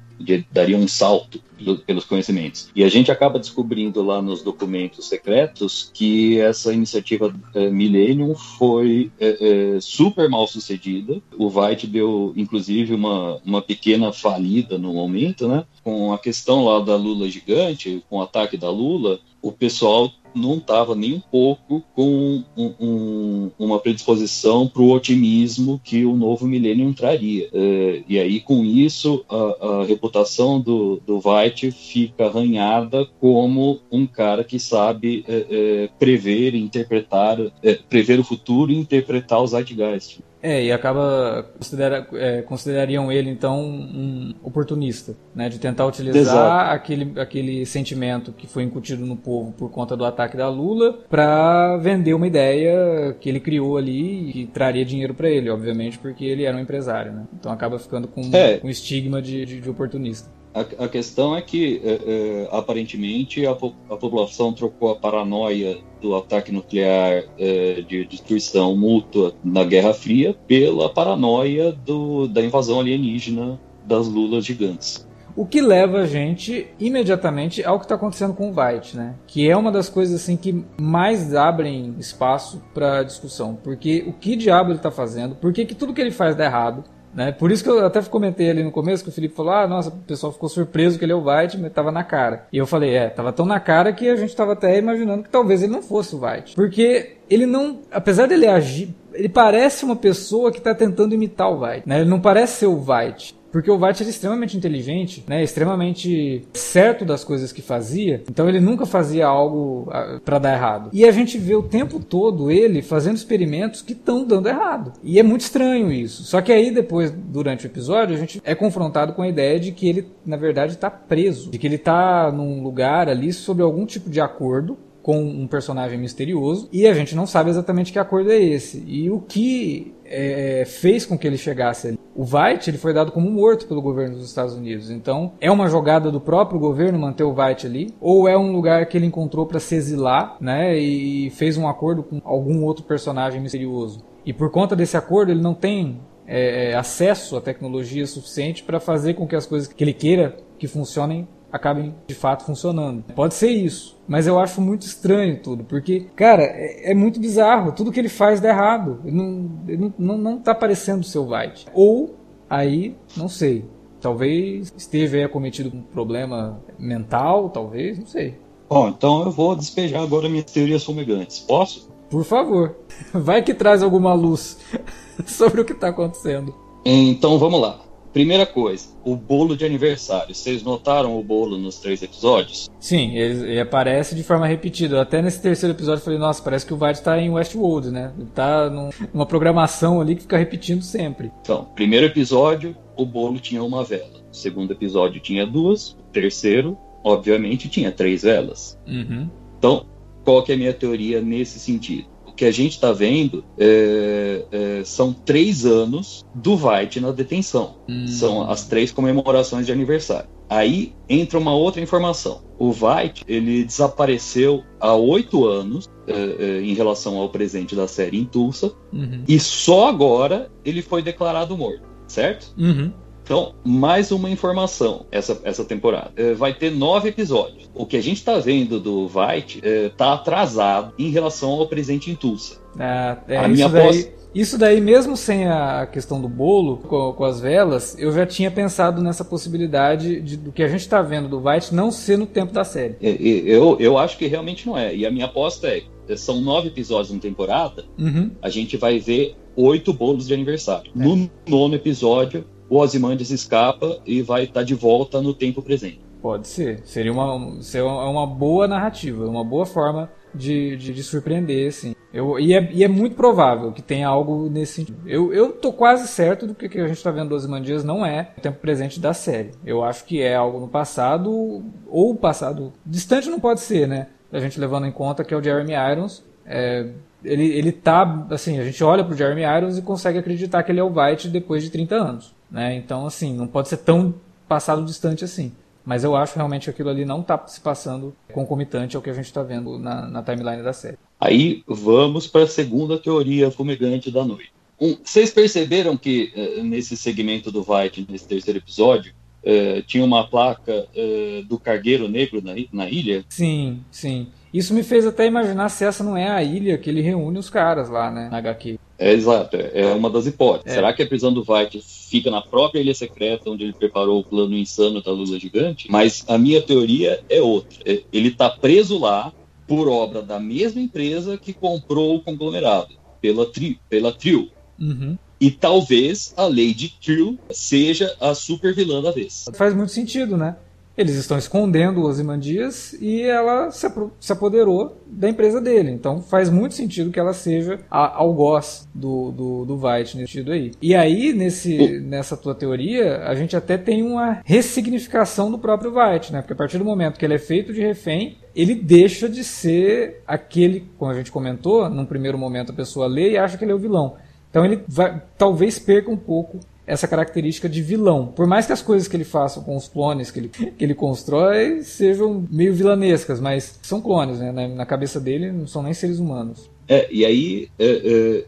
[0.51, 2.69] daria um salto do, pelos conhecimentos.
[2.75, 9.11] E a gente acaba descobrindo lá nos documentos secretos que essa iniciativa é, Millennium foi
[9.19, 11.21] é, é, super mal sucedida.
[11.37, 15.65] O White deu, inclusive, uma, uma pequena falida no momento, né?
[15.83, 20.57] Com a questão lá da Lula gigante, com o ataque da Lula, o pessoal não
[20.57, 26.45] estava nem um pouco com um, um, uma predisposição para o otimismo que o novo
[26.45, 27.47] milênio traria.
[27.53, 34.05] É, e aí, com isso, a, a, reputação do, do White fica arranhada como um
[34.05, 40.19] cara que sabe é, é, prever, interpretar, é, prever o futuro e interpretar os zeitgeist.
[40.45, 47.19] É, e acaba considera, é, considerariam ele então um oportunista, né, de tentar utilizar aquele,
[47.19, 52.13] aquele sentimento que foi incutido no povo por conta do ataque da Lula para vender
[52.13, 56.43] uma ideia que ele criou ali e que traria dinheiro para ele, obviamente, porque ele
[56.43, 57.23] era um empresário, né?
[57.33, 58.59] Então acaba ficando com é.
[58.63, 60.29] um estigma de, de, de oportunista.
[60.55, 66.49] A, questão é que, é, é, aparentemente, a, a, população trocou a paranoia do ataque
[66.49, 74.07] nuclear é, de destruição mútua na Guerra Fria pela paranoia do, da invasão alienígena das
[74.07, 75.05] lulas gigantes.
[75.35, 79.15] O que leva a gente imediatamente ao que está acontecendo com o White, né?
[79.27, 84.37] Que é uma das coisas assim que mais abrem espaço para discussão, porque o que
[84.37, 85.35] diabo ele está fazendo?
[85.35, 86.85] Por que tudo que ele faz dá errado?
[87.15, 87.31] Né?
[87.31, 89.89] Por isso que eu até comentei ali no começo que o Felipe falou: ah, nossa,
[89.89, 92.45] o pessoal ficou surpreso que ele é o White, mas tava na cara.
[92.51, 95.29] E eu falei: é, tava tão na cara que a gente tava até imaginando que
[95.29, 96.55] talvez ele não fosse o White.
[96.55, 101.63] Porque ele não, apesar dele agir, ele parece uma pessoa que tá tentando imitar o
[101.63, 102.01] White, né?
[102.01, 103.34] Ele não parece ser o White.
[103.55, 105.41] Porque o White era extremamente inteligente, né?
[105.41, 108.21] Extremamente certo das coisas que fazia.
[108.29, 110.89] Então ele nunca fazia algo ah, para dar errado.
[110.91, 114.91] E a gente vê o tempo todo ele fazendo experimentos que estão dando errado.
[115.01, 116.23] E é muito estranho isso.
[116.23, 119.71] Só que aí depois, durante o episódio, a gente é confrontado com a ideia de
[119.71, 121.49] que ele, na verdade, está preso.
[121.49, 125.99] De que ele está num lugar ali sob algum tipo de acordo com um personagem
[125.99, 128.83] misterioso e a gente não sabe exatamente que acordo é esse.
[128.87, 131.99] E o que é, fez com que ele chegasse ali.
[132.15, 134.89] O White ele foi dado como morto pelo governo dos Estados Unidos.
[134.89, 138.85] Então, é uma jogada do próprio governo manter o White ali, ou é um lugar
[138.85, 143.41] que ele encontrou para se exilar, né, e fez um acordo com algum outro personagem
[143.41, 144.03] misterioso.
[144.25, 149.13] E por conta desse acordo, ele não tem é, acesso à tecnologia suficiente para fazer
[149.13, 153.03] com que as coisas que ele queira que funcionem acabem de fato funcionando.
[153.15, 157.71] Pode ser isso, mas eu acho muito estranho tudo, porque, cara, é, é muito bizarro.
[157.71, 158.99] Tudo que ele faz dá errado.
[159.05, 161.67] Ele não, ele não, não tá parecendo o seu White.
[161.73, 162.15] Ou,
[162.49, 163.65] aí, não sei.
[164.01, 168.37] Talvez esteja aí acometido com um problema mental, talvez, não sei.
[168.69, 171.39] Bom, então eu vou despejar agora minhas teorias fumegantes.
[171.39, 171.89] Posso?
[172.09, 172.75] Por favor.
[173.13, 174.59] Vai que traz alguma luz
[175.25, 176.53] sobre o que está acontecendo.
[176.83, 177.84] Então vamos lá.
[178.15, 180.33] Primeira coisa, o bolo de aniversário.
[180.33, 182.69] Vocês notaram o bolo nos três episódios?
[182.79, 185.01] Sim, ele, ele aparece de forma repetida.
[185.01, 188.13] Até nesse terceiro episódio eu falei, nossa, parece que o White está em Westworld, né?
[188.17, 188.69] Ele tá
[189.13, 191.29] numa programação ali que fica repetindo sempre.
[191.41, 194.23] Então, primeiro episódio, o bolo tinha uma vela.
[194.31, 195.89] O segundo episódio tinha duas.
[195.89, 198.79] O terceiro, obviamente, tinha três velas.
[198.87, 199.29] Uhum.
[199.57, 199.85] Então,
[200.23, 202.14] qual que é a minha teoria nesse sentido?
[202.35, 207.75] Que a gente está vendo é, é, são três anos do White na detenção.
[207.87, 208.07] Hum.
[208.07, 210.29] São as três comemorações de aniversário.
[210.49, 212.41] Aí entra uma outra informação.
[212.57, 218.19] O White ele desapareceu há oito anos é, é, em relação ao presente da série
[218.19, 219.23] em Tulsa uhum.
[219.27, 222.53] e só agora ele foi declarado morto, certo?
[222.57, 222.91] Uhum.
[223.25, 226.11] Então, mais uma informação essa, essa temporada.
[226.15, 227.67] É, vai ter nove episódios.
[227.73, 232.11] O que a gente está vendo do White está é, atrasado em relação ao presente
[232.11, 232.61] em Tulsa.
[232.79, 234.13] Ah, é, a minha daí.
[234.35, 238.51] Isso daí, mesmo sem a questão do bolo com, com, as velas, eu já tinha
[238.51, 242.25] pensado nessa possibilidade de, do que a gente está vendo do White não ser no
[242.25, 242.97] tempo da série.
[243.01, 244.93] É, eu, eu acho que realmente não é.
[244.93, 245.83] E a minha aposta é:
[246.17, 248.29] são nove episódios na temporada, uhum.
[248.41, 250.91] a gente vai ver oito bolos de aniversário.
[250.93, 250.99] É.
[250.99, 256.01] No nono episódio, o Ozymandias escapa e vai estar tá de volta no tempo presente.
[256.21, 256.81] Pode ser.
[256.85, 261.95] Seria uma, seria uma boa narrativa, uma boa forma de, de, de surpreender, assim.
[262.11, 264.97] Eu, e, é, e é muito provável que tenha algo nesse sentido.
[265.05, 268.05] Eu, eu tô quase certo do que, que a gente está vendo do Ozymandias não
[268.05, 269.51] é o tempo presente da série.
[269.65, 274.07] Eu acho que é algo no passado, ou passado distante não pode ser, né?
[274.31, 276.23] A gente levando em conta que é o Jeremy Irons.
[276.45, 276.87] É,
[277.23, 280.79] ele, ele tá, assim, a gente olha pro Jeremy Irons e consegue acreditar que ele
[280.79, 282.34] é o White depois de 30 anos.
[282.55, 282.73] Né?
[282.77, 284.15] Então, assim, não pode ser tão
[284.47, 285.51] passado distante assim.
[285.85, 289.13] Mas eu acho realmente que aquilo ali não está se passando concomitante ao que a
[289.13, 290.97] gente está vendo na, na, timeline da série.
[291.19, 294.53] Aí vamos para a segunda teoria fumegante da noite.
[294.79, 299.13] Um, vocês perceberam que uh, nesse segmento do White, nesse terceiro episódio,
[299.43, 303.25] uh, tinha uma placa uh, do cargueiro negro na, na ilha?
[303.29, 304.27] Sim, sim.
[304.53, 307.49] Isso me fez até imaginar se essa não é a ilha que ele reúne os
[307.49, 308.79] caras lá, né, na HQ.
[308.97, 310.71] É exato, é uma das hipóteses.
[310.71, 310.75] É.
[310.75, 314.23] Será que a prisão do White fica na própria ilha secreta onde ele preparou o
[314.23, 315.87] plano insano da Lula gigante?
[315.91, 317.77] Mas a minha teoria é outra.
[317.85, 319.33] É, ele está preso lá
[319.67, 324.49] por obra da mesma empresa que comprou o conglomerado, pela, tri, pela Trio.
[324.79, 325.17] Uhum.
[325.39, 329.45] E talvez a Lady Trio seja a super vilã da vez.
[329.53, 330.55] Faz muito sentido, né?
[330.97, 333.87] Eles estão escondendo o Ozymandias e ela se,
[334.19, 335.91] se, apoderou da empresa dele.
[335.91, 340.51] Então faz muito sentido que ela seja a, algoz do, do, do White nesse sentido
[340.51, 340.71] aí.
[340.81, 346.31] E aí, nesse, nessa tua teoria, a gente até tem uma ressignificação do próprio White,
[346.31, 346.41] né?
[346.41, 350.21] Porque a partir do momento que ele é feito de refém, ele deixa de ser
[350.25, 353.71] aquele, como a gente comentou, num primeiro momento a pessoa lê e acha que ele
[353.71, 354.15] é o vilão.
[354.49, 358.27] Então ele vai, talvez perca um pouco essa característica de vilão.
[358.27, 360.93] Por mais que as coisas que ele faça com os clones que ele, que ele
[360.93, 364.51] constrói sejam meio vilanescas, mas são clones, né?
[364.51, 366.69] Na, cabeça dele não são nem seres humanos.
[366.87, 367.85] É, e aí é,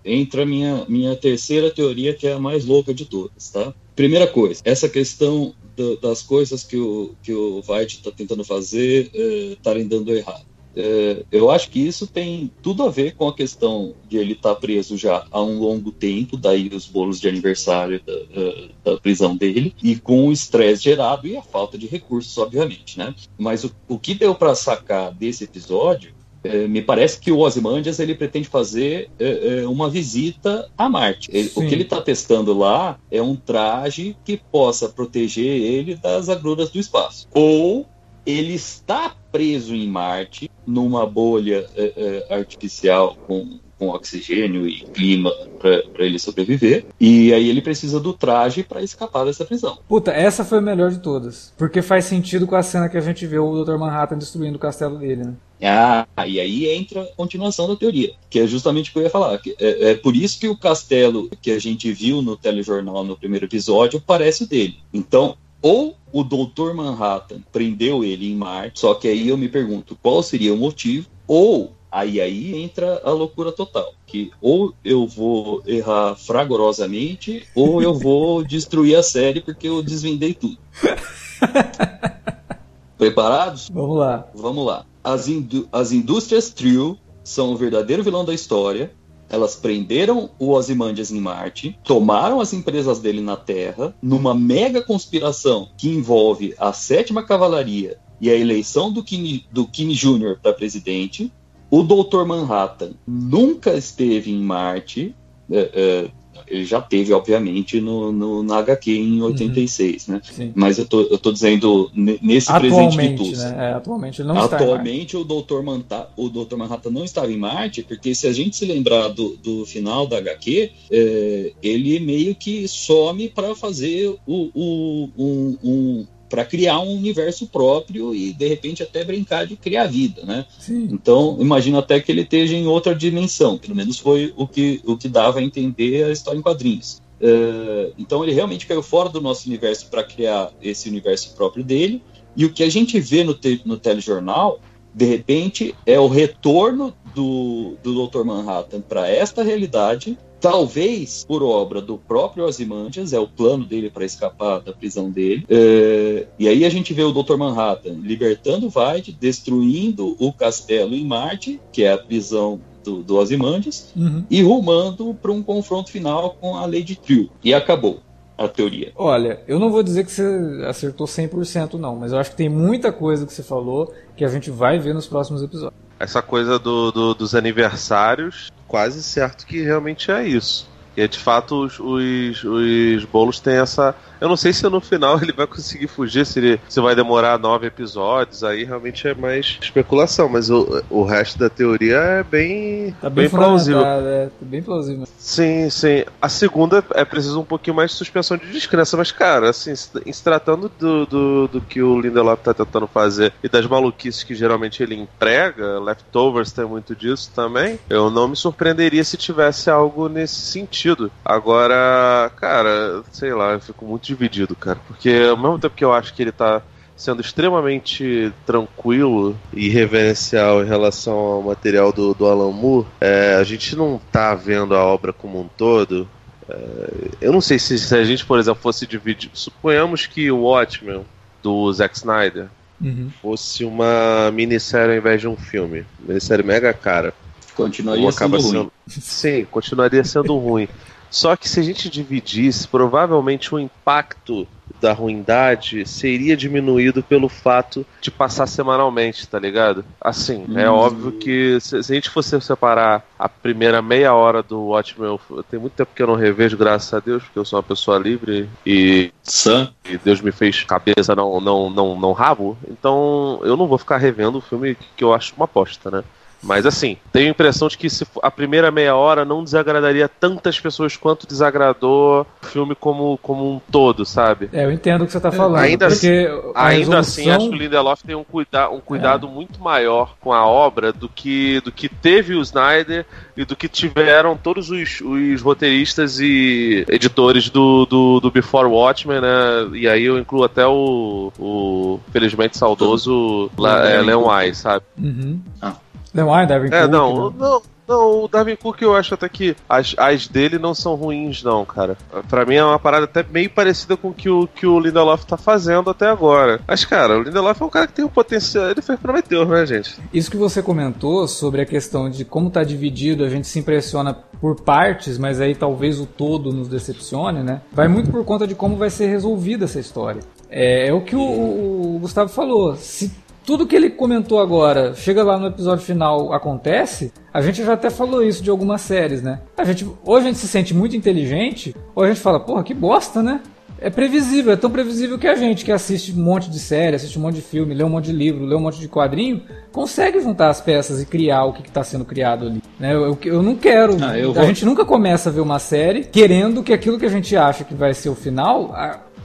[0.05, 3.73] é, entra a minha, minha terceira teoria, que é a mais louca de todas, tá?
[3.95, 9.09] Primeira coisa, essa questão do, das coisas que o, que o White está tentando fazer
[9.53, 10.45] estarem é, dando errado.
[10.79, 14.53] É, eu acho que isso tem tudo a ver com a questão de ele estar
[14.53, 19.35] tá preso já há um longo tempo, daí os bolos de aniversário da, da prisão
[19.35, 23.15] dele, e com o estresse gerado e a falta de recursos, obviamente, né?
[23.39, 26.13] Mas o, o que deu para sacar desse episódio
[26.43, 31.29] é, me parece que o Ozymandias ele pretende fazer é, é uma visita a Marte.
[31.33, 36.29] Ele, o que ele está testando lá é um traje que possa proteger ele das
[36.29, 37.27] agruras do espaço.
[37.33, 37.87] Ou
[38.27, 45.31] ele está preso em Marte, numa bolha é, é, artificial com, com oxigênio e clima
[45.59, 46.85] para ele sobreviver.
[46.99, 49.79] E aí ele precisa do traje para escapar dessa prisão.
[49.87, 51.53] Puta, essa foi a melhor de todas.
[51.57, 53.77] Porque faz sentido com a cena que a gente vê o Dr.
[53.77, 55.33] Manhattan destruindo o castelo dele, né?
[55.63, 59.09] Ah, e aí entra a continuação da teoria, que é justamente o que eu ia
[59.09, 59.39] falar.
[59.59, 63.45] É, é, por isso que o castelo que a gente viu no telejornal no primeiro
[63.45, 64.77] episódio parece o dele.
[64.93, 69.97] Então, ou o Doutor Manhattan prendeu ele em Marte, só que aí eu me pergunto
[70.01, 75.61] qual seria o motivo, ou aí aí entra a loucura total, que ou eu vou
[75.65, 80.57] errar fragorosamente, ou eu vou destruir a série porque eu desvendei tudo.
[82.97, 83.69] Preparados?
[83.69, 84.27] Vamos lá.
[84.33, 84.85] Vamos lá.
[85.03, 85.27] As,
[85.71, 88.91] as indústrias Trio são o verdadeiro vilão da história
[89.29, 95.69] elas prenderam o Ozymandias em Marte, tomaram as empresas dele na Terra, numa mega conspiração
[95.77, 100.37] que envolve a Sétima Cavalaria e a eleição do Kini, do Kini Jr.
[100.41, 101.31] para presidente.
[101.69, 102.23] O Dr.
[102.25, 105.13] Manhattan nunca esteve em Marte,
[105.51, 106.11] é, é,
[106.47, 110.13] ele já teve, obviamente, no, no, na HQ em 86, uhum.
[110.13, 110.21] né?
[110.23, 110.51] Sim.
[110.55, 113.55] Mas eu tô, eu tô dizendo nesse atualmente, presente de Né?
[113.57, 115.61] É, atualmente ele não atualmente, está o Dr.
[115.63, 116.55] Manta, o Dr.
[116.55, 120.17] Manhattan não estava em Marte, porque se a gente se lembrar do, do final da
[120.17, 126.95] HQ, é, ele meio que some para fazer o, o, um, um para criar um
[126.95, 130.45] universo próprio e de repente até brincar de criar vida, né?
[130.59, 130.87] Sim.
[130.91, 134.97] Então imagino até que ele esteja em outra dimensão, pelo menos foi o que o
[134.97, 137.01] que dava a entender a história em quadrinhos.
[137.19, 142.03] Uh, então ele realmente caiu fora do nosso universo para criar esse universo próprio dele.
[142.35, 144.59] E o que a gente vê no, te, no telejornal,
[144.93, 148.23] de repente, é o retorno do, do Dr.
[148.23, 154.05] Manhattan para esta realidade talvez por obra do próprio Ozymandias, é o plano dele para
[154.05, 155.45] escapar da prisão dele.
[155.49, 157.37] É, e aí a gente vê o Dr.
[157.37, 163.91] Manhattan libertando White, destruindo o castelo em Marte, que é a prisão do, do Ozymandias,
[163.95, 164.23] uhum.
[164.29, 167.29] e rumando para um confronto final com a Lady Trill.
[167.43, 167.99] E acabou
[168.37, 168.91] a teoria.
[168.95, 170.23] Olha, eu não vou dizer que você
[170.67, 174.27] acertou 100% não, mas eu acho que tem muita coisa que você falou que a
[174.27, 175.86] gente vai ver nos próximos episódios.
[175.99, 180.69] Essa coisa do, do dos aniversários quase certo que realmente é isso.
[180.95, 185.19] E de fato os, os, os bolos têm essa eu não sei se no final
[185.21, 189.57] ele vai conseguir fugir, se, ele, se vai demorar nove episódios, aí realmente é mais
[189.61, 193.85] especulação, mas o, o resto da teoria é bem, tá bem, bem plausível.
[193.85, 195.07] É, tá bem plausível.
[195.17, 196.03] Sim, sim.
[196.21, 199.89] A segunda é preciso um pouquinho mais de suspensão de descrença, mas cara, assim, se,
[200.11, 204.35] se tratando do, do, do, que o Lindelof tá tentando fazer e das maluquices que
[204.35, 210.07] geralmente ele emprega, Leftovers tem muito disso também, eu não me surpreenderia se tivesse algo
[210.07, 211.11] nesse sentido.
[211.23, 214.79] Agora, cara, sei lá, eu fico muito dividido, cara.
[214.87, 216.61] Porque ao mesmo tempo que eu acho que ele tá
[216.95, 223.43] sendo extremamente tranquilo e reverencial em relação ao material do, do Alan Moore, é, a
[223.43, 226.09] gente não tá vendo a obra como um todo.
[226.49, 226.89] É,
[227.21, 229.29] eu não sei se, se, a gente, por exemplo, fosse dividir.
[229.33, 231.05] Suponhamos que o Watchmen
[231.43, 232.47] do Zack Snyder
[232.81, 233.11] uhum.
[233.21, 235.85] fosse uma minissérie ao invés de um filme.
[235.99, 237.13] Minissérie mega cara.
[237.55, 238.71] Continuaria sendo, sendo ruim.
[238.87, 240.67] Sim, continuaria sendo ruim.
[241.09, 244.47] Só que se a gente dividisse, provavelmente o impacto
[244.79, 249.83] da ruindade seria diminuído pelo fato de passar semanalmente, tá ligado?
[249.99, 250.59] Assim, é hum.
[250.59, 255.19] é óbvio que se, se, a gente fosse separar a primeira meia hora do Watchmen,
[255.49, 257.97] tem muito tempo que eu não revejo, graças a Deus, porque eu sou uma pessoa
[257.97, 259.71] livre e, Sam.
[259.89, 262.57] e Deus me fez cabeça, não, não, não, não rabo.
[262.69, 266.03] Então eu não vou ficar revendo o filme que eu acho uma aposta, né?
[266.41, 270.59] Mas assim, tenho a impressão de que se a primeira meia hora não desagradaria tantas
[270.59, 274.49] pessoas quanto desagradou o filme como, como um todo, sabe?
[274.53, 275.59] É, eu entendo o que você está falando.
[275.59, 276.09] Ainda, assim,
[276.55, 279.29] ainda assim, acho que o Lindelof tem um, cuida um cuidado é.
[279.29, 283.67] muito maior com a obra do que, do que teve o Snyder e do que
[283.67, 289.29] tiveram todos os, os roteiristas e editores do, do, do, Before Watchmen, né?
[289.73, 294.85] E aí eu incluo até o, o felizmente saudoso é, Leon Wise, sabe?
[294.97, 295.39] Uhum.
[295.61, 295.75] Ah.
[296.17, 296.91] Não, Darwin é, Cook.
[296.91, 297.35] Não, né?
[297.37, 301.41] não, não, o Darwin Cook eu acho até que as, as dele não são ruins,
[301.41, 301.97] não, cara.
[302.27, 305.25] Pra mim é uma parada até meio parecida com o que o, que o Lindelof
[305.25, 306.59] tá fazendo até agora.
[306.67, 308.69] Mas, cara, o Lindelof é um cara que tem um potencial.
[308.69, 309.97] Ele fez Prometeu, né, gente?
[310.11, 314.13] Isso que você comentou sobre a questão de como tá dividido, a gente se impressiona
[314.13, 317.61] por partes, mas aí talvez o todo nos decepcione, né?
[317.71, 320.21] Vai muito por conta de como vai ser resolvida essa história.
[320.49, 322.75] É, é o que o, o Gustavo falou.
[322.75, 323.11] Se
[323.47, 327.89] tudo que ele comentou agora chega lá no episódio final, acontece, a gente já até
[327.89, 329.39] falou isso de algumas séries, né?
[329.57, 332.73] A gente, ou a gente se sente muito inteligente, ou a gente fala, porra, que
[332.73, 333.39] bosta, né?
[333.79, 337.17] É previsível, é tão previsível que a gente que assiste um monte de série, assiste
[337.17, 340.19] um monte de filme, lê um monte de livro, lê um monte de quadrinho, consegue
[340.19, 342.61] juntar as peças e criar o que está sendo criado ali.
[342.77, 342.93] Né?
[342.93, 343.95] Eu, eu não quero.
[344.03, 344.45] Ah, eu a vou...
[344.45, 347.73] gente nunca começa a ver uma série querendo que aquilo que a gente acha que
[347.73, 348.75] vai ser o final,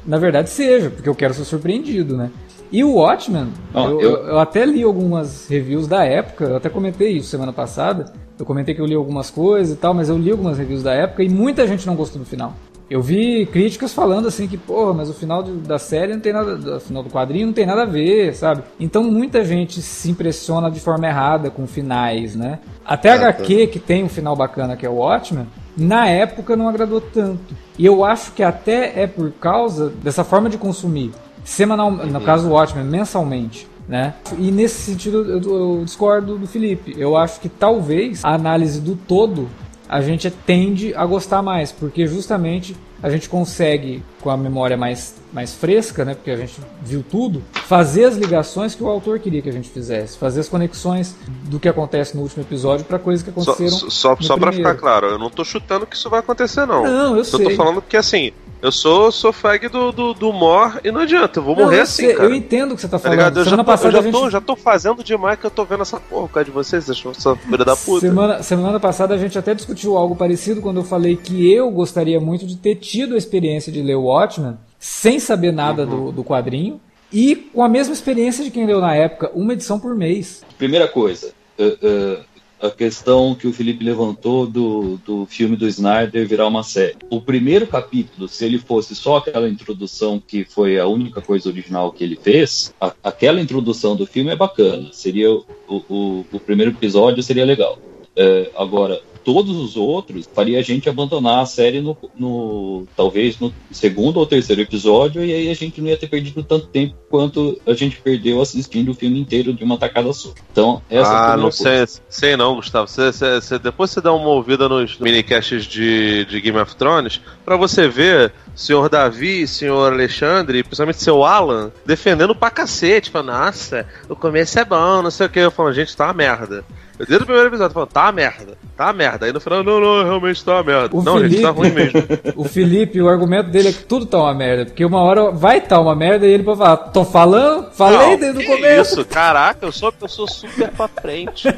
[0.06, 2.30] na verdade seja, porque eu quero ser surpreendido, né?
[2.72, 4.26] E o Watchmen, oh, eu, eu...
[4.28, 8.10] eu, até li algumas reviews da época, eu até comentei isso semana passada.
[8.38, 10.92] Eu comentei que eu li algumas coisas e tal, mas eu li algumas reviews da
[10.94, 12.54] época e muita gente não gostou do final.
[12.88, 16.32] Eu vi críticas falando assim que, porra, mas o final de, da série não tem
[16.32, 18.62] nada, o final do quadrinho não tem nada a ver, sabe?
[18.80, 22.58] Então muita gente se impressiona de forma errada com finais, né?
[22.84, 27.00] Até HQ, que tem um final bacana que é o Watchmen, na época não agradou
[27.00, 27.54] tanto.
[27.78, 31.12] E eu acho que até é por causa dessa forma de consumir
[31.44, 33.68] semanal, no caso do Watchmen, mensalmente.
[33.88, 34.14] Né?
[34.38, 36.94] E nesse sentido eu, eu discordo do Felipe.
[36.96, 39.48] Eu acho que talvez a análise do todo
[39.88, 45.16] a gente tende a gostar mais, porque justamente a gente consegue, com a memória mais,
[45.30, 49.42] mais fresca, né, porque a gente viu tudo, fazer as ligações que o autor queria
[49.42, 53.22] que a gente fizesse, fazer as conexões do que acontece no último episódio para coisas
[53.22, 53.70] que aconteceram.
[53.70, 56.84] Só, só, só para ficar claro, eu não tô chutando que isso vai acontecer, não.
[56.84, 57.44] Não, eu sei.
[57.44, 61.00] Eu tô falando que assim, eu sou, sou fag do, do, do Mor e não
[61.00, 62.28] adianta, eu vou não, morrer eu assim, sei, cara.
[62.28, 63.38] Eu entendo o que você tá, tá falando.
[63.38, 64.32] eu, já tô, passada, eu já, tô, gente...
[64.32, 67.36] já tô fazendo demais que eu tô vendo essa porra por causa de vocês, essa
[67.36, 68.06] filha da puta.
[68.06, 72.20] Semana, semana passada a gente até discutiu algo parecido quando eu falei que eu gostaria
[72.20, 76.06] muito de ter tido a experiência de ler o Watchmen sem saber nada uhum.
[76.06, 76.80] do, do quadrinho
[77.12, 80.44] e com a mesma experiência de quem leu na época, uma edição por mês.
[80.56, 82.24] Primeira coisa, uh, uh,
[82.62, 86.96] a questão que o Felipe levantou do, do filme do Snyder virar uma série.
[87.10, 91.90] O primeiro capítulo, se ele fosse só aquela introdução que foi a única coisa original
[91.90, 94.90] que ele fez, a, aquela introdução do filme é bacana.
[94.92, 97.78] Seria o, o, o primeiro episódio seria legal.
[98.14, 103.52] É, agora, todos os outros faria a gente abandonar a série no, no, talvez no
[103.70, 107.60] segundo ou terceiro episódio e aí a gente não ia ter perdido tanto tempo quanto
[107.66, 110.32] a gente perdeu assistindo o filme inteiro de uma tacada só.
[110.50, 112.88] Então, essa ah, não sei, sei não, Gustavo.
[112.88, 117.20] Você, você, você, depois você dá uma ouvida nos minicasts de, de Game of Thrones
[117.44, 123.86] para você ver senhor Davi, senhor Alexandre, principalmente seu Alan, defendendo pra cacete, falando, nossa,
[124.08, 125.38] o começo é bom, não sei o que.
[125.38, 126.64] Eu falo, gente, tá uma merda.
[127.06, 129.26] Desde o primeiro episódio, falando, tá uma merda, tá uma merda.
[129.26, 130.96] Aí no final, não, não, realmente tá uma merda.
[130.96, 132.02] O não, Felipe, gente, tá ruim mesmo.
[132.36, 134.66] O Felipe, o argumento dele é que tudo tá uma merda.
[134.66, 138.18] Porque uma hora vai tá uma merda e ele vai falar, tô falando, falei não,
[138.18, 139.00] desde o começo.
[139.00, 141.48] Isso, caraca, eu sou uma pessoa super pra frente.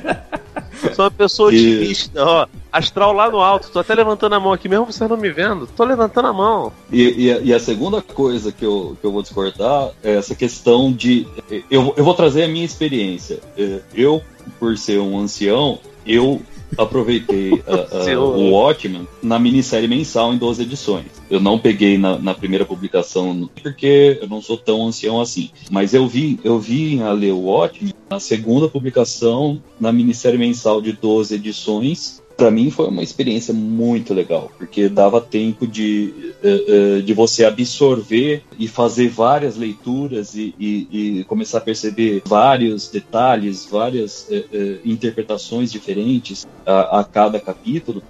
[0.95, 2.47] sou uma pessoa otimista, ó.
[2.73, 5.67] Astral lá no alto, tô até levantando a mão aqui, mesmo você não me vendo,
[5.67, 6.73] tô levantando a mão.
[6.91, 10.93] E, e, e, a segunda coisa que eu, que eu vou discordar é essa questão
[10.93, 11.27] de.
[11.71, 13.39] Eu, eu vou trazer a minha experiência.
[13.57, 14.21] É, eu,
[14.59, 16.41] por ser um ancião, eu
[16.77, 21.07] aproveitei uh, uh, o Watchmen na minissérie mensal em 12 edições.
[21.31, 25.51] Eu não peguei na, na, primeira publicação porque eu não sou tão ancião assim.
[25.71, 30.81] Mas eu vi, eu vi a ler o Watchmen na segunda publicação na minissérie mensal
[30.81, 36.65] de 12 edições para mim foi uma experiência muito legal, porque dava tempo de, eh,
[36.69, 42.89] eh, de você absorver e fazer várias leituras e, e, e começar a perceber vários
[42.89, 48.03] detalhes, várias eh, interpretações diferentes a, a cada capítulo.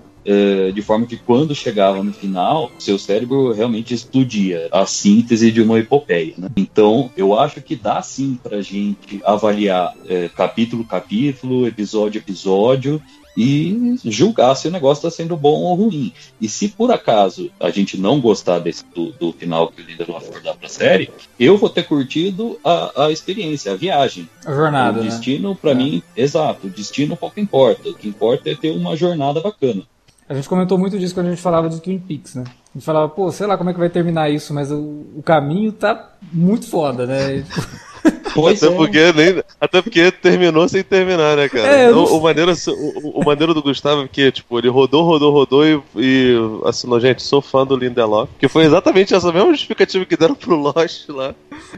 [0.74, 5.78] de forma que quando chegava no final, seu cérebro realmente explodia a síntese de uma
[5.78, 6.32] epopeia.
[6.38, 6.48] Né?
[6.56, 9.94] Então, eu acho que dá sim para gente avaliar
[10.34, 13.02] capítulo capítulo, episódio episódio
[13.36, 16.12] e julgar se o negócio está sendo bom ou ruim.
[16.40, 20.06] E se por acaso a gente não gostar desse, do, do final que o líder
[20.06, 24.28] for dar para a série, eu vou ter curtido a, a experiência, a viagem.
[24.44, 25.00] A jornada.
[25.00, 25.10] O né?
[25.10, 25.58] destino, né?
[25.60, 25.74] para é.
[25.74, 26.66] mim, exato.
[26.66, 27.88] O destino pouco importa.
[27.88, 29.82] O que importa é ter uma jornada bacana.
[30.28, 32.44] A gente comentou muito disso quando a gente falava de Twin Peaks, né?
[32.46, 35.22] A gente falava, pô, sei lá como é que vai terminar isso, mas o, o
[35.22, 37.44] caminho tá muito foda, né?
[38.34, 38.76] Pois até, é.
[38.76, 41.68] porque nem, até porque terminou sem terminar, né, cara?
[41.68, 42.04] É, não...
[42.04, 45.64] o, o, maneiro, o, o, maneiro do Gustavo é que, tipo, ele rodou, rodou, rodou
[45.64, 46.34] e, e
[46.64, 48.28] assinou, gente, sou fã do Lindelof.
[48.38, 51.34] Que foi exatamente essa mesma justificativa que deram pro Lost lá.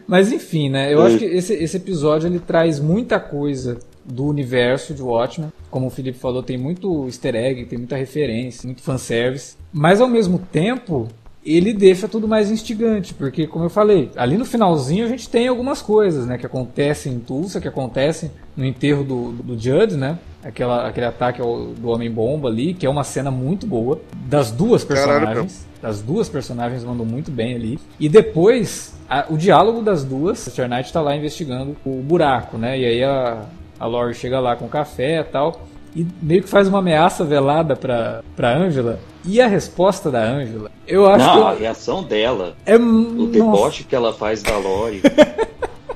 [0.06, 0.92] Mas enfim, né?
[0.92, 1.06] Eu é.
[1.06, 5.52] acho que esse, esse episódio ele traz muita coisa do universo de Watchmen.
[5.70, 9.56] Como o Felipe falou, tem muito easter egg, tem muita referência, muito fanservice.
[9.72, 11.08] Mas ao mesmo tempo,
[11.46, 15.46] ele deixa tudo mais instigante, porque, como eu falei, ali no finalzinho a gente tem
[15.46, 20.18] algumas coisas, né, que acontecem em Tulsa, que acontecem no enterro do, do Judd, né,
[20.42, 24.84] Aquela, aquele ataque ao, do Homem-Bomba ali, que é uma cena muito boa, das duas
[24.84, 25.48] personagens, Caralho,
[25.82, 30.68] das duas personagens mandam muito bem ali, e depois, a, o diálogo das duas, a
[30.68, 33.44] Knight está lá investigando o buraco, né, e aí a,
[33.78, 35.66] a Lori chega lá com café e tal,
[35.96, 39.00] e meio que faz uma ameaça velada pra, pra Angela.
[39.26, 41.48] E a resposta da Angela, eu acho Não, que.
[41.48, 42.56] a reação dela.
[42.64, 42.76] É...
[42.76, 45.02] O deboche que ela faz da Lori.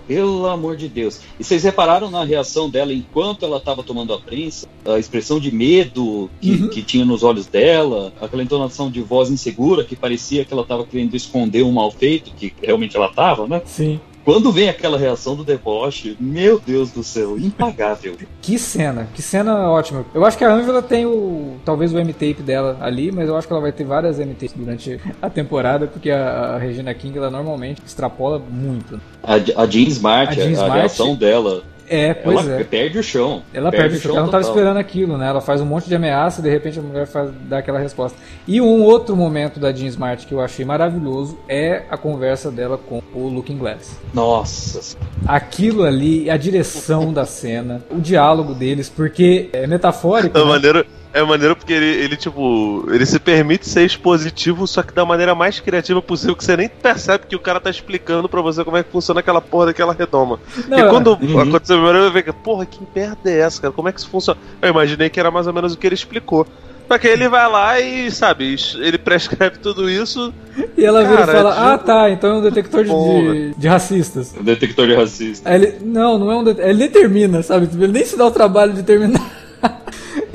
[0.08, 1.20] Pelo amor de Deus.
[1.38, 4.66] E vocês repararam na reação dela enquanto ela estava tomando a prensa?
[4.84, 6.68] A expressão de medo que, uhum.
[6.68, 10.84] que, tinha nos olhos dela, aquela entonação de voz insegura que parecia que ela estava
[10.84, 13.62] querendo esconder um mal feito, que realmente ela estava, né?
[13.64, 14.00] Sim.
[14.30, 18.16] Quando vem aquela reação do deboche, meu Deus do céu, impagável.
[18.40, 20.06] Que cena, que cena ótima.
[20.14, 21.56] Eu acho que a Angela tem o.
[21.64, 25.00] talvez o M-tape dela ali, mas eu acho que ela vai ter várias M-tapes durante
[25.20, 29.00] a temporada, porque a, a, Regina King ela normalmente extrapola muito.
[29.20, 32.64] A, a Jean Smart, a, Jean Smart, a reação dela é, pois ela é.
[32.64, 33.42] perde o chão.
[33.52, 34.10] Ela perde, perde o chão.
[34.12, 35.28] Ela não estava esperando aquilo, né?
[35.28, 38.16] Ela faz um monte de ameaça e de repente a mulher faz, dá aquela resposta.
[38.46, 42.78] E um outro momento da Jean Smart que eu achei maravilhoso é a conversa dela
[42.78, 43.98] com o Looking Glass.
[44.14, 44.96] Nossa.
[45.26, 50.30] Aquilo ali, a direção da cena, o diálogo deles, porque é metafórico.
[50.40, 50.48] É né?
[50.48, 55.04] maneiro É maneiro porque ele, ele, tipo, ele se permite ser expositivo, só que da
[55.04, 58.64] maneira mais criativa possível, que você nem percebe que o cara tá explicando pra você
[58.64, 60.38] como é que funciona aquela porra daquela redoma.
[60.68, 61.40] Não, e quando uhum.
[61.40, 63.72] aconteceu a primeira vez, eu falei, porra, que merda é essa, cara?
[63.72, 64.38] Como é que isso funciona?
[64.62, 66.46] Eu imaginei que era mais ou menos o que ele explicou.
[66.90, 70.34] Só que ele vai lá e, sabe, ele prescreve tudo isso.
[70.76, 71.58] E ela vira e fala: de...
[71.60, 74.34] Ah, tá, então é um detector de, de, racistas.
[74.36, 75.52] Um detector de racistas.
[75.54, 76.68] ele, não, não é um detector.
[76.68, 77.68] Ele determina, sabe?
[77.72, 79.29] Ele nem se dá o trabalho de terminar.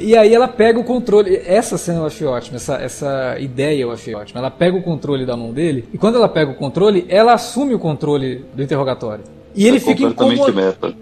[0.05, 1.41] E aí ela pega o controle.
[1.47, 4.39] Essa cena eu achei ótima, essa, essa ideia eu achei ótima.
[4.39, 7.73] Ela pega o controle da mão dele, e quando ela pega o controle, ela assume
[7.73, 9.23] o controle do interrogatório.
[9.55, 10.53] E ele, é fica incomod...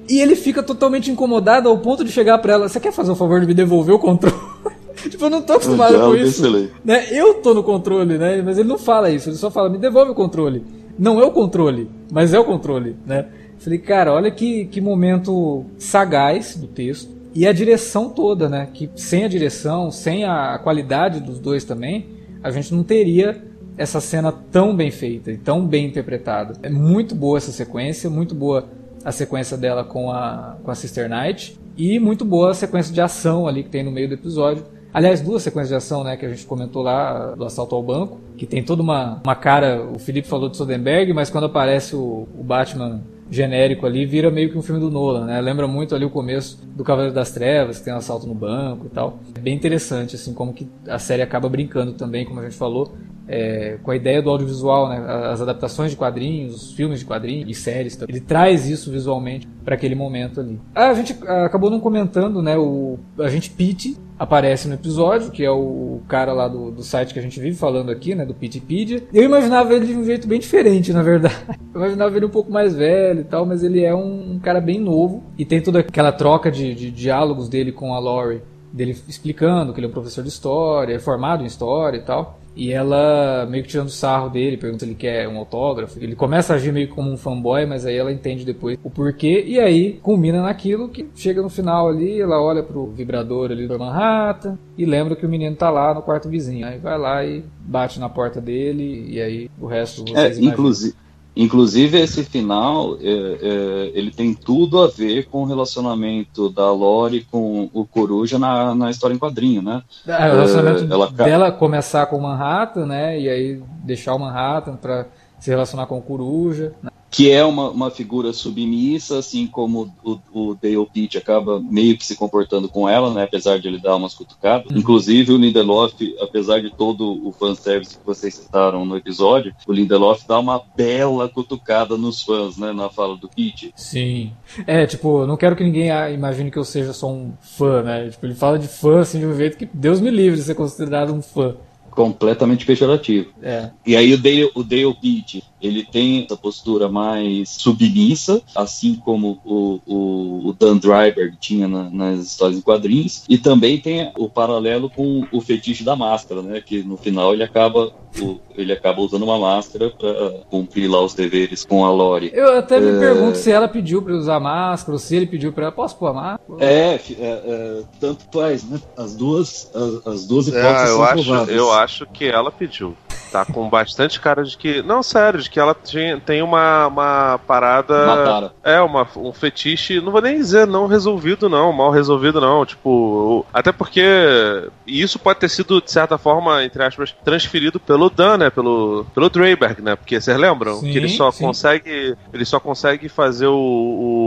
[0.07, 3.15] e ele fica totalmente incomodado ao ponto de chegar para ela: Você quer fazer o
[3.15, 4.37] favor de me devolver o controle?
[4.95, 6.71] tipo, eu não tô acostumado com isso.
[6.85, 7.07] Né?
[7.11, 8.41] Eu tô no controle, né?
[8.41, 10.63] Mas ele não fala isso, ele só fala: Me devolve o controle.
[10.97, 13.25] Não é o controle, mas é o controle, né?
[13.57, 18.69] Falei, cara, olha que, que momento sagaz do texto e a direção toda, né?
[18.73, 22.07] Que sem a direção, sem a qualidade dos dois também,
[22.43, 23.43] a gente não teria
[23.77, 26.53] essa cena tão bem feita e tão bem interpretada.
[26.61, 28.65] É muito boa essa sequência, muito boa
[29.03, 33.01] a sequência dela com a, com a Sister Knight e muito boa a sequência de
[33.01, 34.63] ação ali que tem no meio do episódio.
[34.93, 38.19] Aliás, duas sequências de ação, né, que a gente comentou lá, do assalto ao banco,
[38.37, 42.27] que tem toda uma, uma cara, o Felipe falou de Soderbergh, mas quando aparece o,
[42.37, 45.41] o Batman genérico ali, vira meio que um filme do Nolan, né?
[45.41, 48.85] Lembra muito ali o começo do Cavaleiro das Trevas, que tem um assalto no banco
[48.85, 49.19] e tal.
[49.35, 52.93] É bem interessante, assim, como que a série acaba brincando também, como a gente falou,
[53.27, 54.97] é, com a ideia do audiovisual, né?
[55.31, 57.97] as adaptações de quadrinhos, os filmes de quadrinhos e séries.
[58.07, 60.59] Ele traz isso visualmente para aquele momento ali.
[60.75, 62.57] A gente acabou não comentando, né?
[62.57, 67.13] O a gente Pete aparece no episódio, que é o cara lá do, do site
[67.13, 68.25] que a gente vive falando aqui, né?
[68.25, 69.03] Do Pitpedia.
[69.13, 71.35] Eu imaginava ele de um jeito bem diferente, na verdade.
[71.73, 74.61] Eu imaginava ele um pouco mais velho e tal, mas ele é um, um cara
[74.61, 78.95] bem novo e tem toda aquela troca de, de diálogos dele com a Laurie dele
[79.07, 82.39] explicando que ele é um professor de história, é formado em história e tal.
[82.55, 85.97] E ela meio que tirando sarro dele, pergunta se ele quer um autógrafo.
[85.99, 89.43] Ele começa a agir meio como um fanboy, mas aí ela entende depois o porquê.
[89.45, 93.77] E aí culmina naquilo que chega no final ali, ela olha pro vibrador ali do
[93.77, 96.67] Manhattan e lembra que o menino tá lá no quarto vizinho.
[96.67, 101.02] Aí vai lá e bate na porta dele e aí o resto vocês é, inclusive
[101.35, 107.25] Inclusive, esse final, é, é, ele tem tudo a ver com o relacionamento da Lori
[107.29, 109.81] com o Coruja na, na história em quadrinho, né?
[110.07, 111.11] É, o relacionamento ela...
[111.11, 113.19] dela começar com o Manhattan, né?
[113.19, 115.07] E aí deixar o Manhattan para
[115.39, 116.73] se relacionar com o Coruja.
[116.81, 116.89] Né?
[117.13, 122.03] Que é uma, uma figura submissa, assim como o, o Dale Pitt acaba meio que
[122.03, 124.71] se comportando com ela, né, apesar de ele dar umas cutucadas.
[124.71, 124.79] Uhum.
[124.79, 130.23] Inclusive, o Lindelof, apesar de todo o fanservice que vocês citaram no episódio, o Lindelof
[130.27, 133.71] dá uma bela cutucada nos fãs, né, na fala do Pitt.
[133.75, 134.31] Sim.
[134.65, 138.09] É, tipo, não quero que ninguém imagine que eu seja só um fã, né?
[138.09, 140.55] Tipo, ele fala de fã, assim, de um jeito que Deus me livre de ser
[140.55, 141.55] considerado um fã
[141.93, 143.29] completamente pejorativo.
[143.41, 143.69] É.
[143.85, 149.39] E aí o Dale, o Dale Pitt, ele tem essa postura mais submissa, assim como
[149.45, 154.29] o, o, o Dan Dryberg tinha na, nas histórias em quadrinhos, e também tem o
[154.29, 156.61] paralelo com o fetiche da máscara, né?
[156.61, 161.13] Que no final ele acaba o, ele acaba usando uma máscara para cumprir lá os
[161.13, 162.31] deveres com a Lori.
[162.33, 162.99] Eu até me é...
[162.99, 165.71] pergunto se ela pediu para usar máscara ou se ele pediu para ela.
[165.71, 166.63] Posso pôr a máscara?
[166.63, 168.79] É, é, é, tanto faz, né?
[168.97, 171.57] As duas, as, as duas é, hipóteses eu são acho, prováveis.
[171.57, 172.95] Eu acho que ela pediu.
[173.33, 174.83] Tá com bastante cara de que.
[174.83, 178.03] Não, sério, de que ela tinha, tem uma, uma parada.
[178.03, 182.63] Uma É, uma, um fetiche, não vou nem dizer não resolvido, não, mal resolvido, não.
[182.63, 183.43] Tipo.
[183.51, 188.49] Até porque isso pode ter sido, de certa forma, entre aspas, transferido pelo Dan, né?
[188.51, 189.95] Pelo, pelo Dreyberg, né?
[189.95, 190.75] Porque vocês lembram?
[190.75, 191.43] Sim, que ele só sim.
[191.43, 192.15] consegue.
[192.31, 193.55] Ele só consegue fazer o,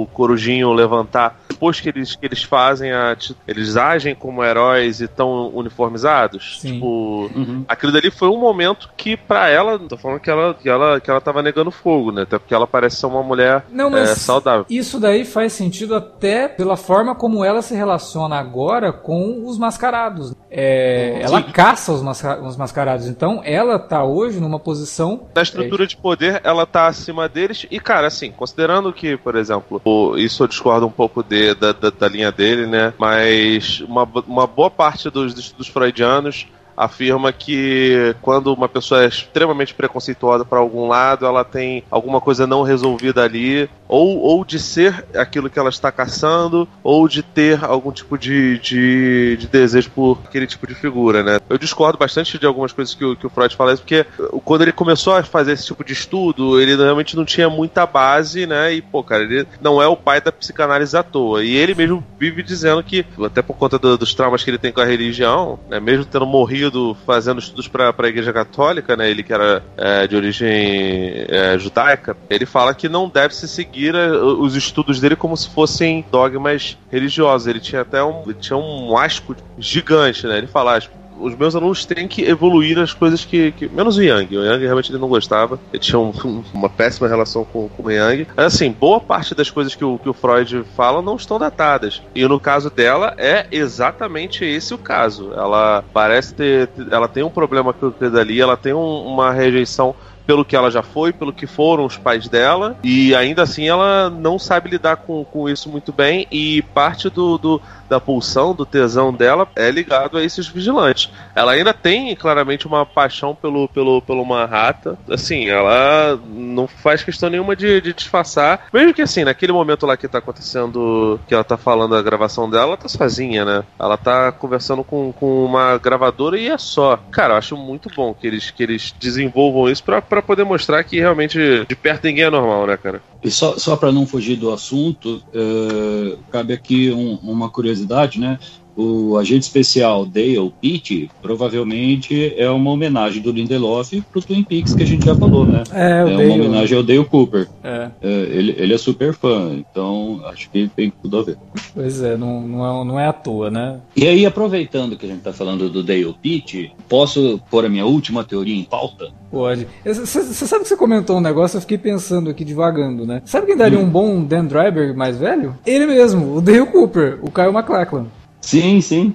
[0.02, 3.16] o Corujinho levantar depois que eles, que eles fazem a.
[3.46, 6.58] Eles agem como heróis e estão uniformizados.
[6.60, 6.74] Sim.
[6.74, 7.64] Tipo, uhum.
[7.68, 11.10] aquilo dali foi um momento que para ela, tô falando que ela, que ela que
[11.10, 12.22] ela tava negando fogo, né?
[12.22, 14.66] Até porque ela parece ser uma mulher Não, mas é, saudável.
[14.68, 20.34] Isso daí faz sentido até pela forma como ela se relaciona agora com os mascarados.
[20.50, 25.26] É, ela caça os, masca os, mascarados, então ela tá hoje numa posição.
[25.34, 25.86] Da estrutura é...
[25.86, 27.66] de poder, ela tá acima deles.
[27.70, 29.80] E, cara, assim, considerando que, por exemplo,
[30.16, 32.94] isso eu discordo um pouco de, da, da, da linha dele, né?
[32.98, 36.46] Mas uma, uma boa parte dos, dos, dos freudianos
[36.76, 42.46] afirma que quando uma pessoa é extremamente preconceituosa para algum lado, ela tem alguma coisa
[42.46, 47.64] não resolvida ali, ou, ou de ser aquilo que ela está caçando, ou de ter
[47.64, 51.40] algum tipo de, de, de desejo por aquele tipo de figura, né?
[51.48, 54.04] Eu discordo bastante de algumas coisas que o, que o Freud fala, porque
[54.44, 58.46] quando ele começou a fazer esse tipo de estudo, ele realmente não tinha muita base,
[58.46, 58.74] né?
[58.74, 61.44] E, pô, cara, ele não é o pai da psicanálise à toa.
[61.44, 64.72] E ele mesmo vive dizendo que, até por conta do, dos traumas que ele tem
[64.72, 65.78] com a religião, né?
[65.80, 66.65] Mesmo tendo morrido
[67.04, 69.10] fazendo estudos para a Igreja Católica, né?
[69.10, 73.94] Ele que era é, de origem é, judaica, ele fala que não deve se seguir
[73.94, 77.46] a, é, os estudos dele como se fossem dogmas religiosos.
[77.46, 80.38] Ele tinha até um, tinha um asco gigante, né?
[80.38, 80.80] Ele fala,
[81.20, 83.52] os meus alunos têm que evoluir as coisas que.
[83.52, 84.36] que menos o Yang.
[84.36, 85.58] O Yang realmente ele não gostava.
[85.72, 86.12] Ele tinha um,
[86.52, 88.28] uma péssima relação com, com o Yang.
[88.36, 92.02] Mas assim, boa parte das coisas que o, que o Freud fala não estão datadas.
[92.14, 95.32] E no caso dela, é exatamente esse o caso.
[95.32, 96.68] Ela parece ter.
[96.90, 99.94] Ela tem um problema com o dali, ela tem um, uma rejeição
[100.26, 104.10] pelo que ela já foi, pelo que foram os pais dela, e ainda assim ela
[104.10, 108.66] não sabe lidar com, com isso muito bem, e parte do, do da pulsão, do
[108.66, 111.10] tesão dela é ligado a esses vigilantes.
[111.34, 114.96] Ela ainda tem claramente uma paixão pelo, pelo, pelo Manhattan.
[115.08, 118.66] Assim, ela não faz questão nenhuma de, de disfarçar.
[118.72, 122.48] Mesmo que assim, naquele momento lá que tá acontecendo, que ela tá falando a gravação
[122.50, 123.64] dela, ela tá sozinha, né?
[123.78, 126.98] Ela tá conversando com, com uma gravadora e é só.
[127.10, 130.82] Cara, eu acho muito bom que eles, que eles desenvolvam isso pra, pra poder mostrar
[130.84, 133.02] que realmente de perto ninguém é normal, né, cara?
[133.22, 138.38] E só, só para não fugir do assunto, uh, cabe aqui um, uma curiosidade, né?
[138.76, 144.82] O agente especial Dale Pitt provavelmente é uma homenagem do Lindelof pro Twin Peaks que
[144.82, 145.62] a gente já falou, né?
[145.72, 146.30] É, é uma Dale...
[146.30, 147.48] homenagem ao Dale Cooper.
[147.64, 147.90] É.
[148.02, 148.08] é.
[148.08, 151.38] ele, ele é super fã, então acho que tem tudo a ver.
[151.74, 153.80] Pois é, não, não, é, não é à toa, né?
[153.96, 157.86] E aí, aproveitando que a gente tá falando do Dale Pitt, posso pôr a minha
[157.86, 159.10] última teoria em pauta?
[159.30, 159.66] Pode.
[159.84, 163.22] Você sabe que você comentou um negócio, eu fiquei pensando aqui devagando, né?
[163.24, 163.82] Sabe quem daria hum.
[163.82, 165.56] um bom Dan Driver mais velho?
[165.66, 168.06] Ele mesmo, o Dale Cooper, o Kyle MacLachlan.
[168.46, 169.12] Sim, sim.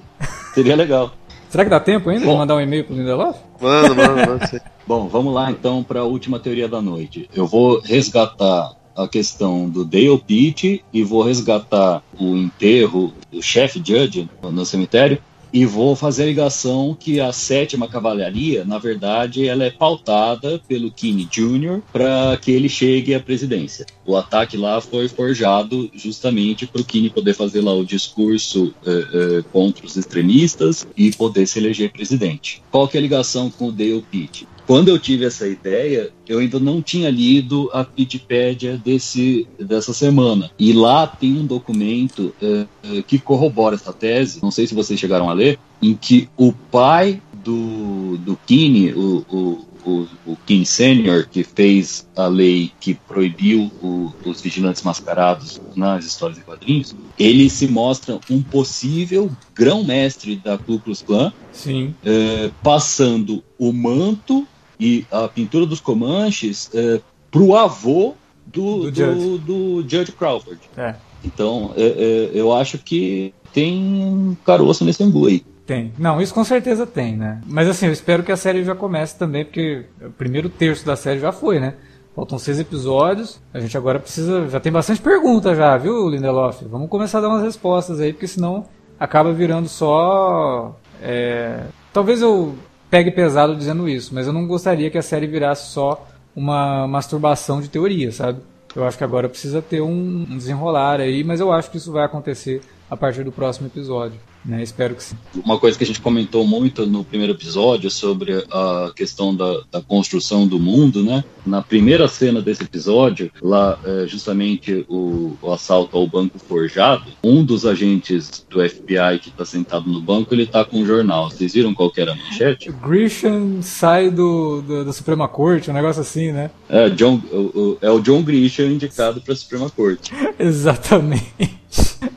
[0.53, 1.13] Seria legal.
[1.49, 3.39] Será que dá tempo ainda Bom, de mandar um e-mail pro Lindelof?
[3.61, 4.63] Manda, manda, manda.
[4.85, 7.29] Bom, vamos lá então para a última teoria da noite.
[7.33, 13.81] Eu vou resgatar a questão do Dale Pitt e vou resgatar o enterro do chefe
[13.83, 15.17] Judge no cemitério
[15.53, 20.91] e vou fazer a ligação que a sétima cavalaria, na verdade, ela é pautada pelo
[20.91, 21.81] Kinney Jr.
[21.91, 23.85] para que ele chegue à presidência.
[24.05, 29.07] O ataque lá foi forjado justamente para o Kinney poder fazer lá o discurso eh,
[29.13, 32.61] eh, contra os extremistas e poder se eleger presidente.
[32.71, 34.47] Qual que é a ligação com o Dale Pitt?
[34.71, 40.49] Quando eu tive essa ideia, eu ainda não tinha lido a Wikipedia desse, dessa semana.
[40.57, 44.97] E lá tem um documento é, é, que corrobora essa tese, não sei se vocês
[44.97, 51.27] chegaram a ler, em que o pai do, do Kine, o, o, o, o Senior,
[51.29, 57.49] que fez a lei que proibiu o, os vigilantes mascarados nas histórias e quadrinhos, ele
[57.49, 61.93] se mostra um possível grão-mestre da Ku Klux Klan, Sim.
[62.05, 64.47] É, passando o manto
[64.81, 68.15] e a pintura dos Comanches é, pro avô
[68.47, 70.59] do, do, do, do Judge Crawford.
[70.75, 70.95] É.
[71.23, 75.45] Então, é, é, eu acho que tem caroço nesse angu aí.
[75.67, 75.93] Tem.
[75.99, 77.39] Não, isso com certeza tem, né?
[77.45, 80.95] Mas assim, eu espero que a série já comece também, porque o primeiro terço da
[80.95, 81.75] série já foi, né?
[82.15, 83.39] Faltam seis episódios.
[83.53, 84.49] A gente agora precisa.
[84.49, 86.63] Já tem bastante pergunta já, viu, Lindelof?
[86.65, 88.65] Vamos começar a dar umas respostas aí, porque senão
[88.99, 90.75] acaba virando só.
[91.01, 91.61] É...
[91.93, 92.55] Talvez eu
[92.91, 97.61] pegue pesado dizendo isso, mas eu não gostaria que a série virasse só uma masturbação
[97.61, 98.41] de teoria, sabe?
[98.75, 102.05] Eu acho que agora precisa ter um desenrolar aí, mas eu acho que isso vai
[102.05, 104.19] acontecer a partir do próximo episódio.
[104.43, 104.63] Né?
[104.63, 105.15] Espero que sim.
[105.43, 109.81] Uma coisa que a gente comentou muito no primeiro episódio sobre a questão da, da
[109.81, 111.23] construção do mundo, né?
[111.45, 117.43] Na primeira cena desse episódio, lá é justamente o, o, assalto ao banco forjado, um
[117.43, 121.29] dos agentes do FBI que está sentado no banco, ele está com um jornal.
[121.29, 122.71] Vocês viram qual era a manchete?
[122.71, 126.49] Grisham sai do, do, da Suprema Corte, um negócio assim, né?
[126.67, 130.11] É, John, o, o, é o John Grisham indicado para a Suprema Corte.
[130.39, 131.60] Exatamente.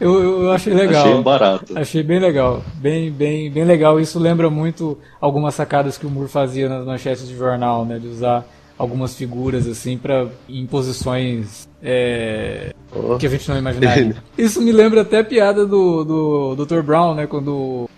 [0.00, 1.06] Eu, eu achei legal.
[1.06, 1.78] Achei barato.
[1.78, 2.62] Achei bem legal.
[2.76, 4.00] Bem, bem, bem legal.
[4.00, 7.98] Isso lembra muito algumas sacadas que o Moore fazia nas manchetes de jornal, né?
[7.98, 13.16] De usar algumas figuras assim para em posições é, oh.
[13.16, 14.16] que a gente não imaginaria.
[14.36, 16.82] Isso me lembra até a piada do, do Dr.
[16.82, 17.26] Brown, né?
[17.26, 17.88] Quando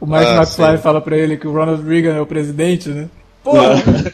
[0.00, 0.82] o Mark ah, McFly sim.
[0.82, 3.08] fala para ele que o Ronald Reagan é o presidente, né?
[3.42, 3.52] Pô,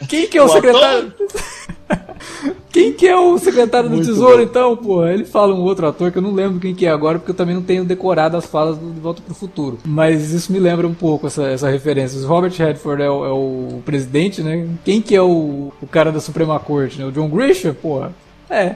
[0.09, 1.13] quem que é o, o secretário?
[2.81, 4.43] Quem que é o secretário do Muito Tesouro, bom.
[4.43, 5.05] então, pô?
[5.05, 7.35] Ele fala um outro ator que eu não lembro quem que é agora, porque eu
[7.35, 9.77] também não tenho decorado as falas do De Volta pro Futuro.
[9.85, 12.19] Mas isso me lembra um pouco essa, essa referência.
[12.19, 14.67] O Robert Redford é o, é o presidente, né?
[14.83, 17.05] Quem que é o, o cara da Suprema Corte, né?
[17.05, 18.13] O John Grisham, porra?
[18.49, 18.75] É,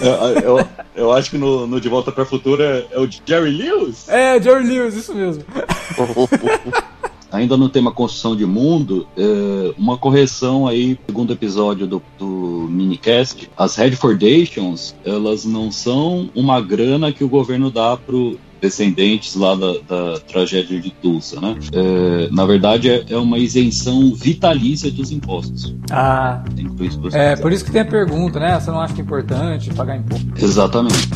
[0.00, 3.08] eu, eu, eu, acho que no, no De Volta para o Futuro é, é, o
[3.08, 4.08] Jerry Lewis?
[4.08, 5.44] É, Jerry Lewis, isso mesmo.
[7.32, 13.50] Ainda no tema construção de mundo, é, uma correção aí, segundo episódio do, do minicast,
[13.56, 19.72] as Redfordations, elas não são uma grana que o governo dá pro, descendentes lá da,
[19.88, 21.56] da tragédia de Tulsa, né?
[21.72, 25.74] É, na verdade, é, é, uma isenção vitalícia dos impostos.
[25.90, 26.42] Ah.
[27.12, 28.58] É, por isso que tem a pergunta, né?
[28.58, 30.26] Você não acha que é importante pagar imposto?
[30.36, 31.08] Exatamente.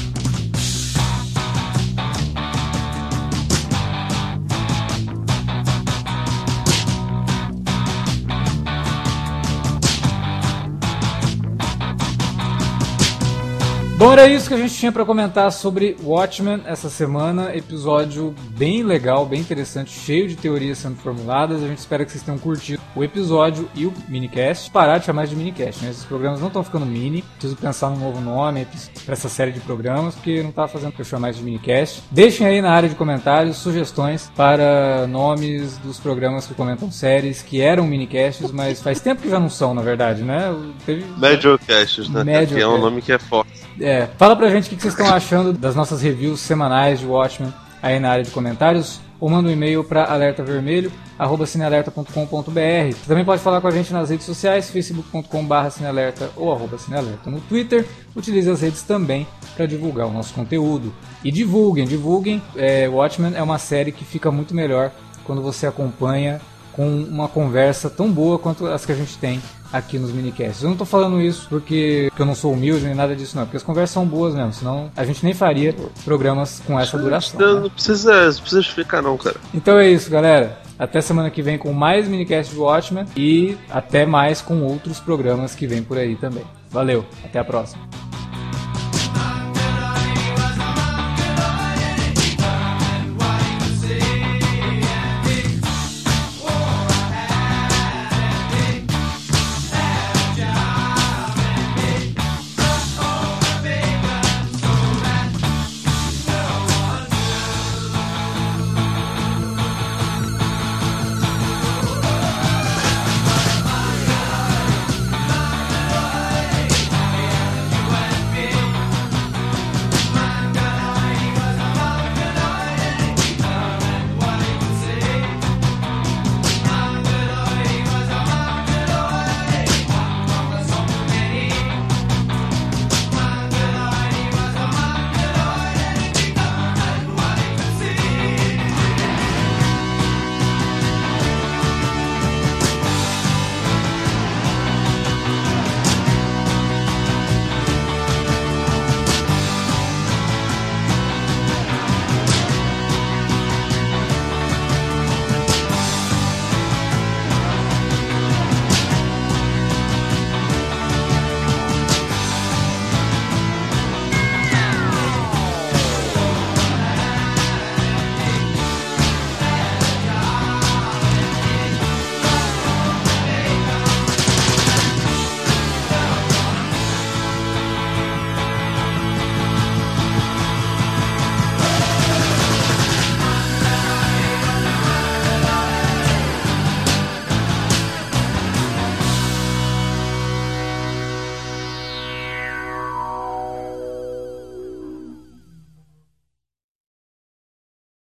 [14.01, 17.55] Bom, era isso que a gente tinha para comentar sobre Watchmen essa semana.
[17.55, 21.63] Episódio bem legal, bem interessante, cheio de teorias sendo formuladas.
[21.63, 24.71] A gente espera que vocês tenham curtido o episódio e o minicast.
[24.71, 25.91] Parar de chamar de minicast, né?
[25.91, 27.21] Esses programas não estão ficando mini.
[27.33, 28.67] Preciso pensar num novo nome
[29.05, 32.03] para essa série de programas, porque não tá fazendo eu chamar mais de minicast.
[32.11, 37.61] Deixem aí na área de comentários sugestões para nomes dos programas que comentam séries que
[37.61, 40.57] eram minicasts, mas faz tempo que já não são, na verdade, né?
[40.87, 41.05] Teve...
[41.19, 42.25] Mediocasts, né?
[42.25, 42.55] Mediocast.
[42.55, 43.60] Que é um nome que é forte.
[43.79, 47.53] É, fala pra gente o que vocês estão achando das nossas reviews semanais de Watchmen
[47.83, 52.93] aí na área de comentários ou manda um e-mail para alertavermelho@cinealerta.com.br.
[52.93, 57.41] Você também pode falar com a gente nas redes sociais, facebook.com/cinealerta ou arroba cinealerta no
[57.43, 57.87] Twitter.
[58.17, 60.91] Utilize as redes também para divulgar o nosso conteúdo.
[61.23, 62.41] E divulguem, divulguem.
[62.57, 64.91] É, Watchmen é uma série que fica muito melhor
[65.25, 66.41] quando você acompanha
[66.73, 69.43] com uma conversa tão boa quanto as que a gente tem
[69.73, 70.63] aqui nos minicasts.
[70.63, 73.45] Eu não tô falando isso porque, eu não sou humilde nem nada disso, não.
[73.45, 77.41] Porque as conversas são boas mesmo, senão a gente nem faria programas com essa duração.
[77.41, 77.71] Não, né?
[77.73, 79.37] precisa, não precisa explicar não, cara.
[79.55, 80.59] Então é isso, galera.
[80.79, 85.55] Até semana que vem com mais minicast de Watchmen e até mais com outros programas
[85.55, 86.45] que vem por aí também.
[86.71, 87.83] Valeu, até a próxima.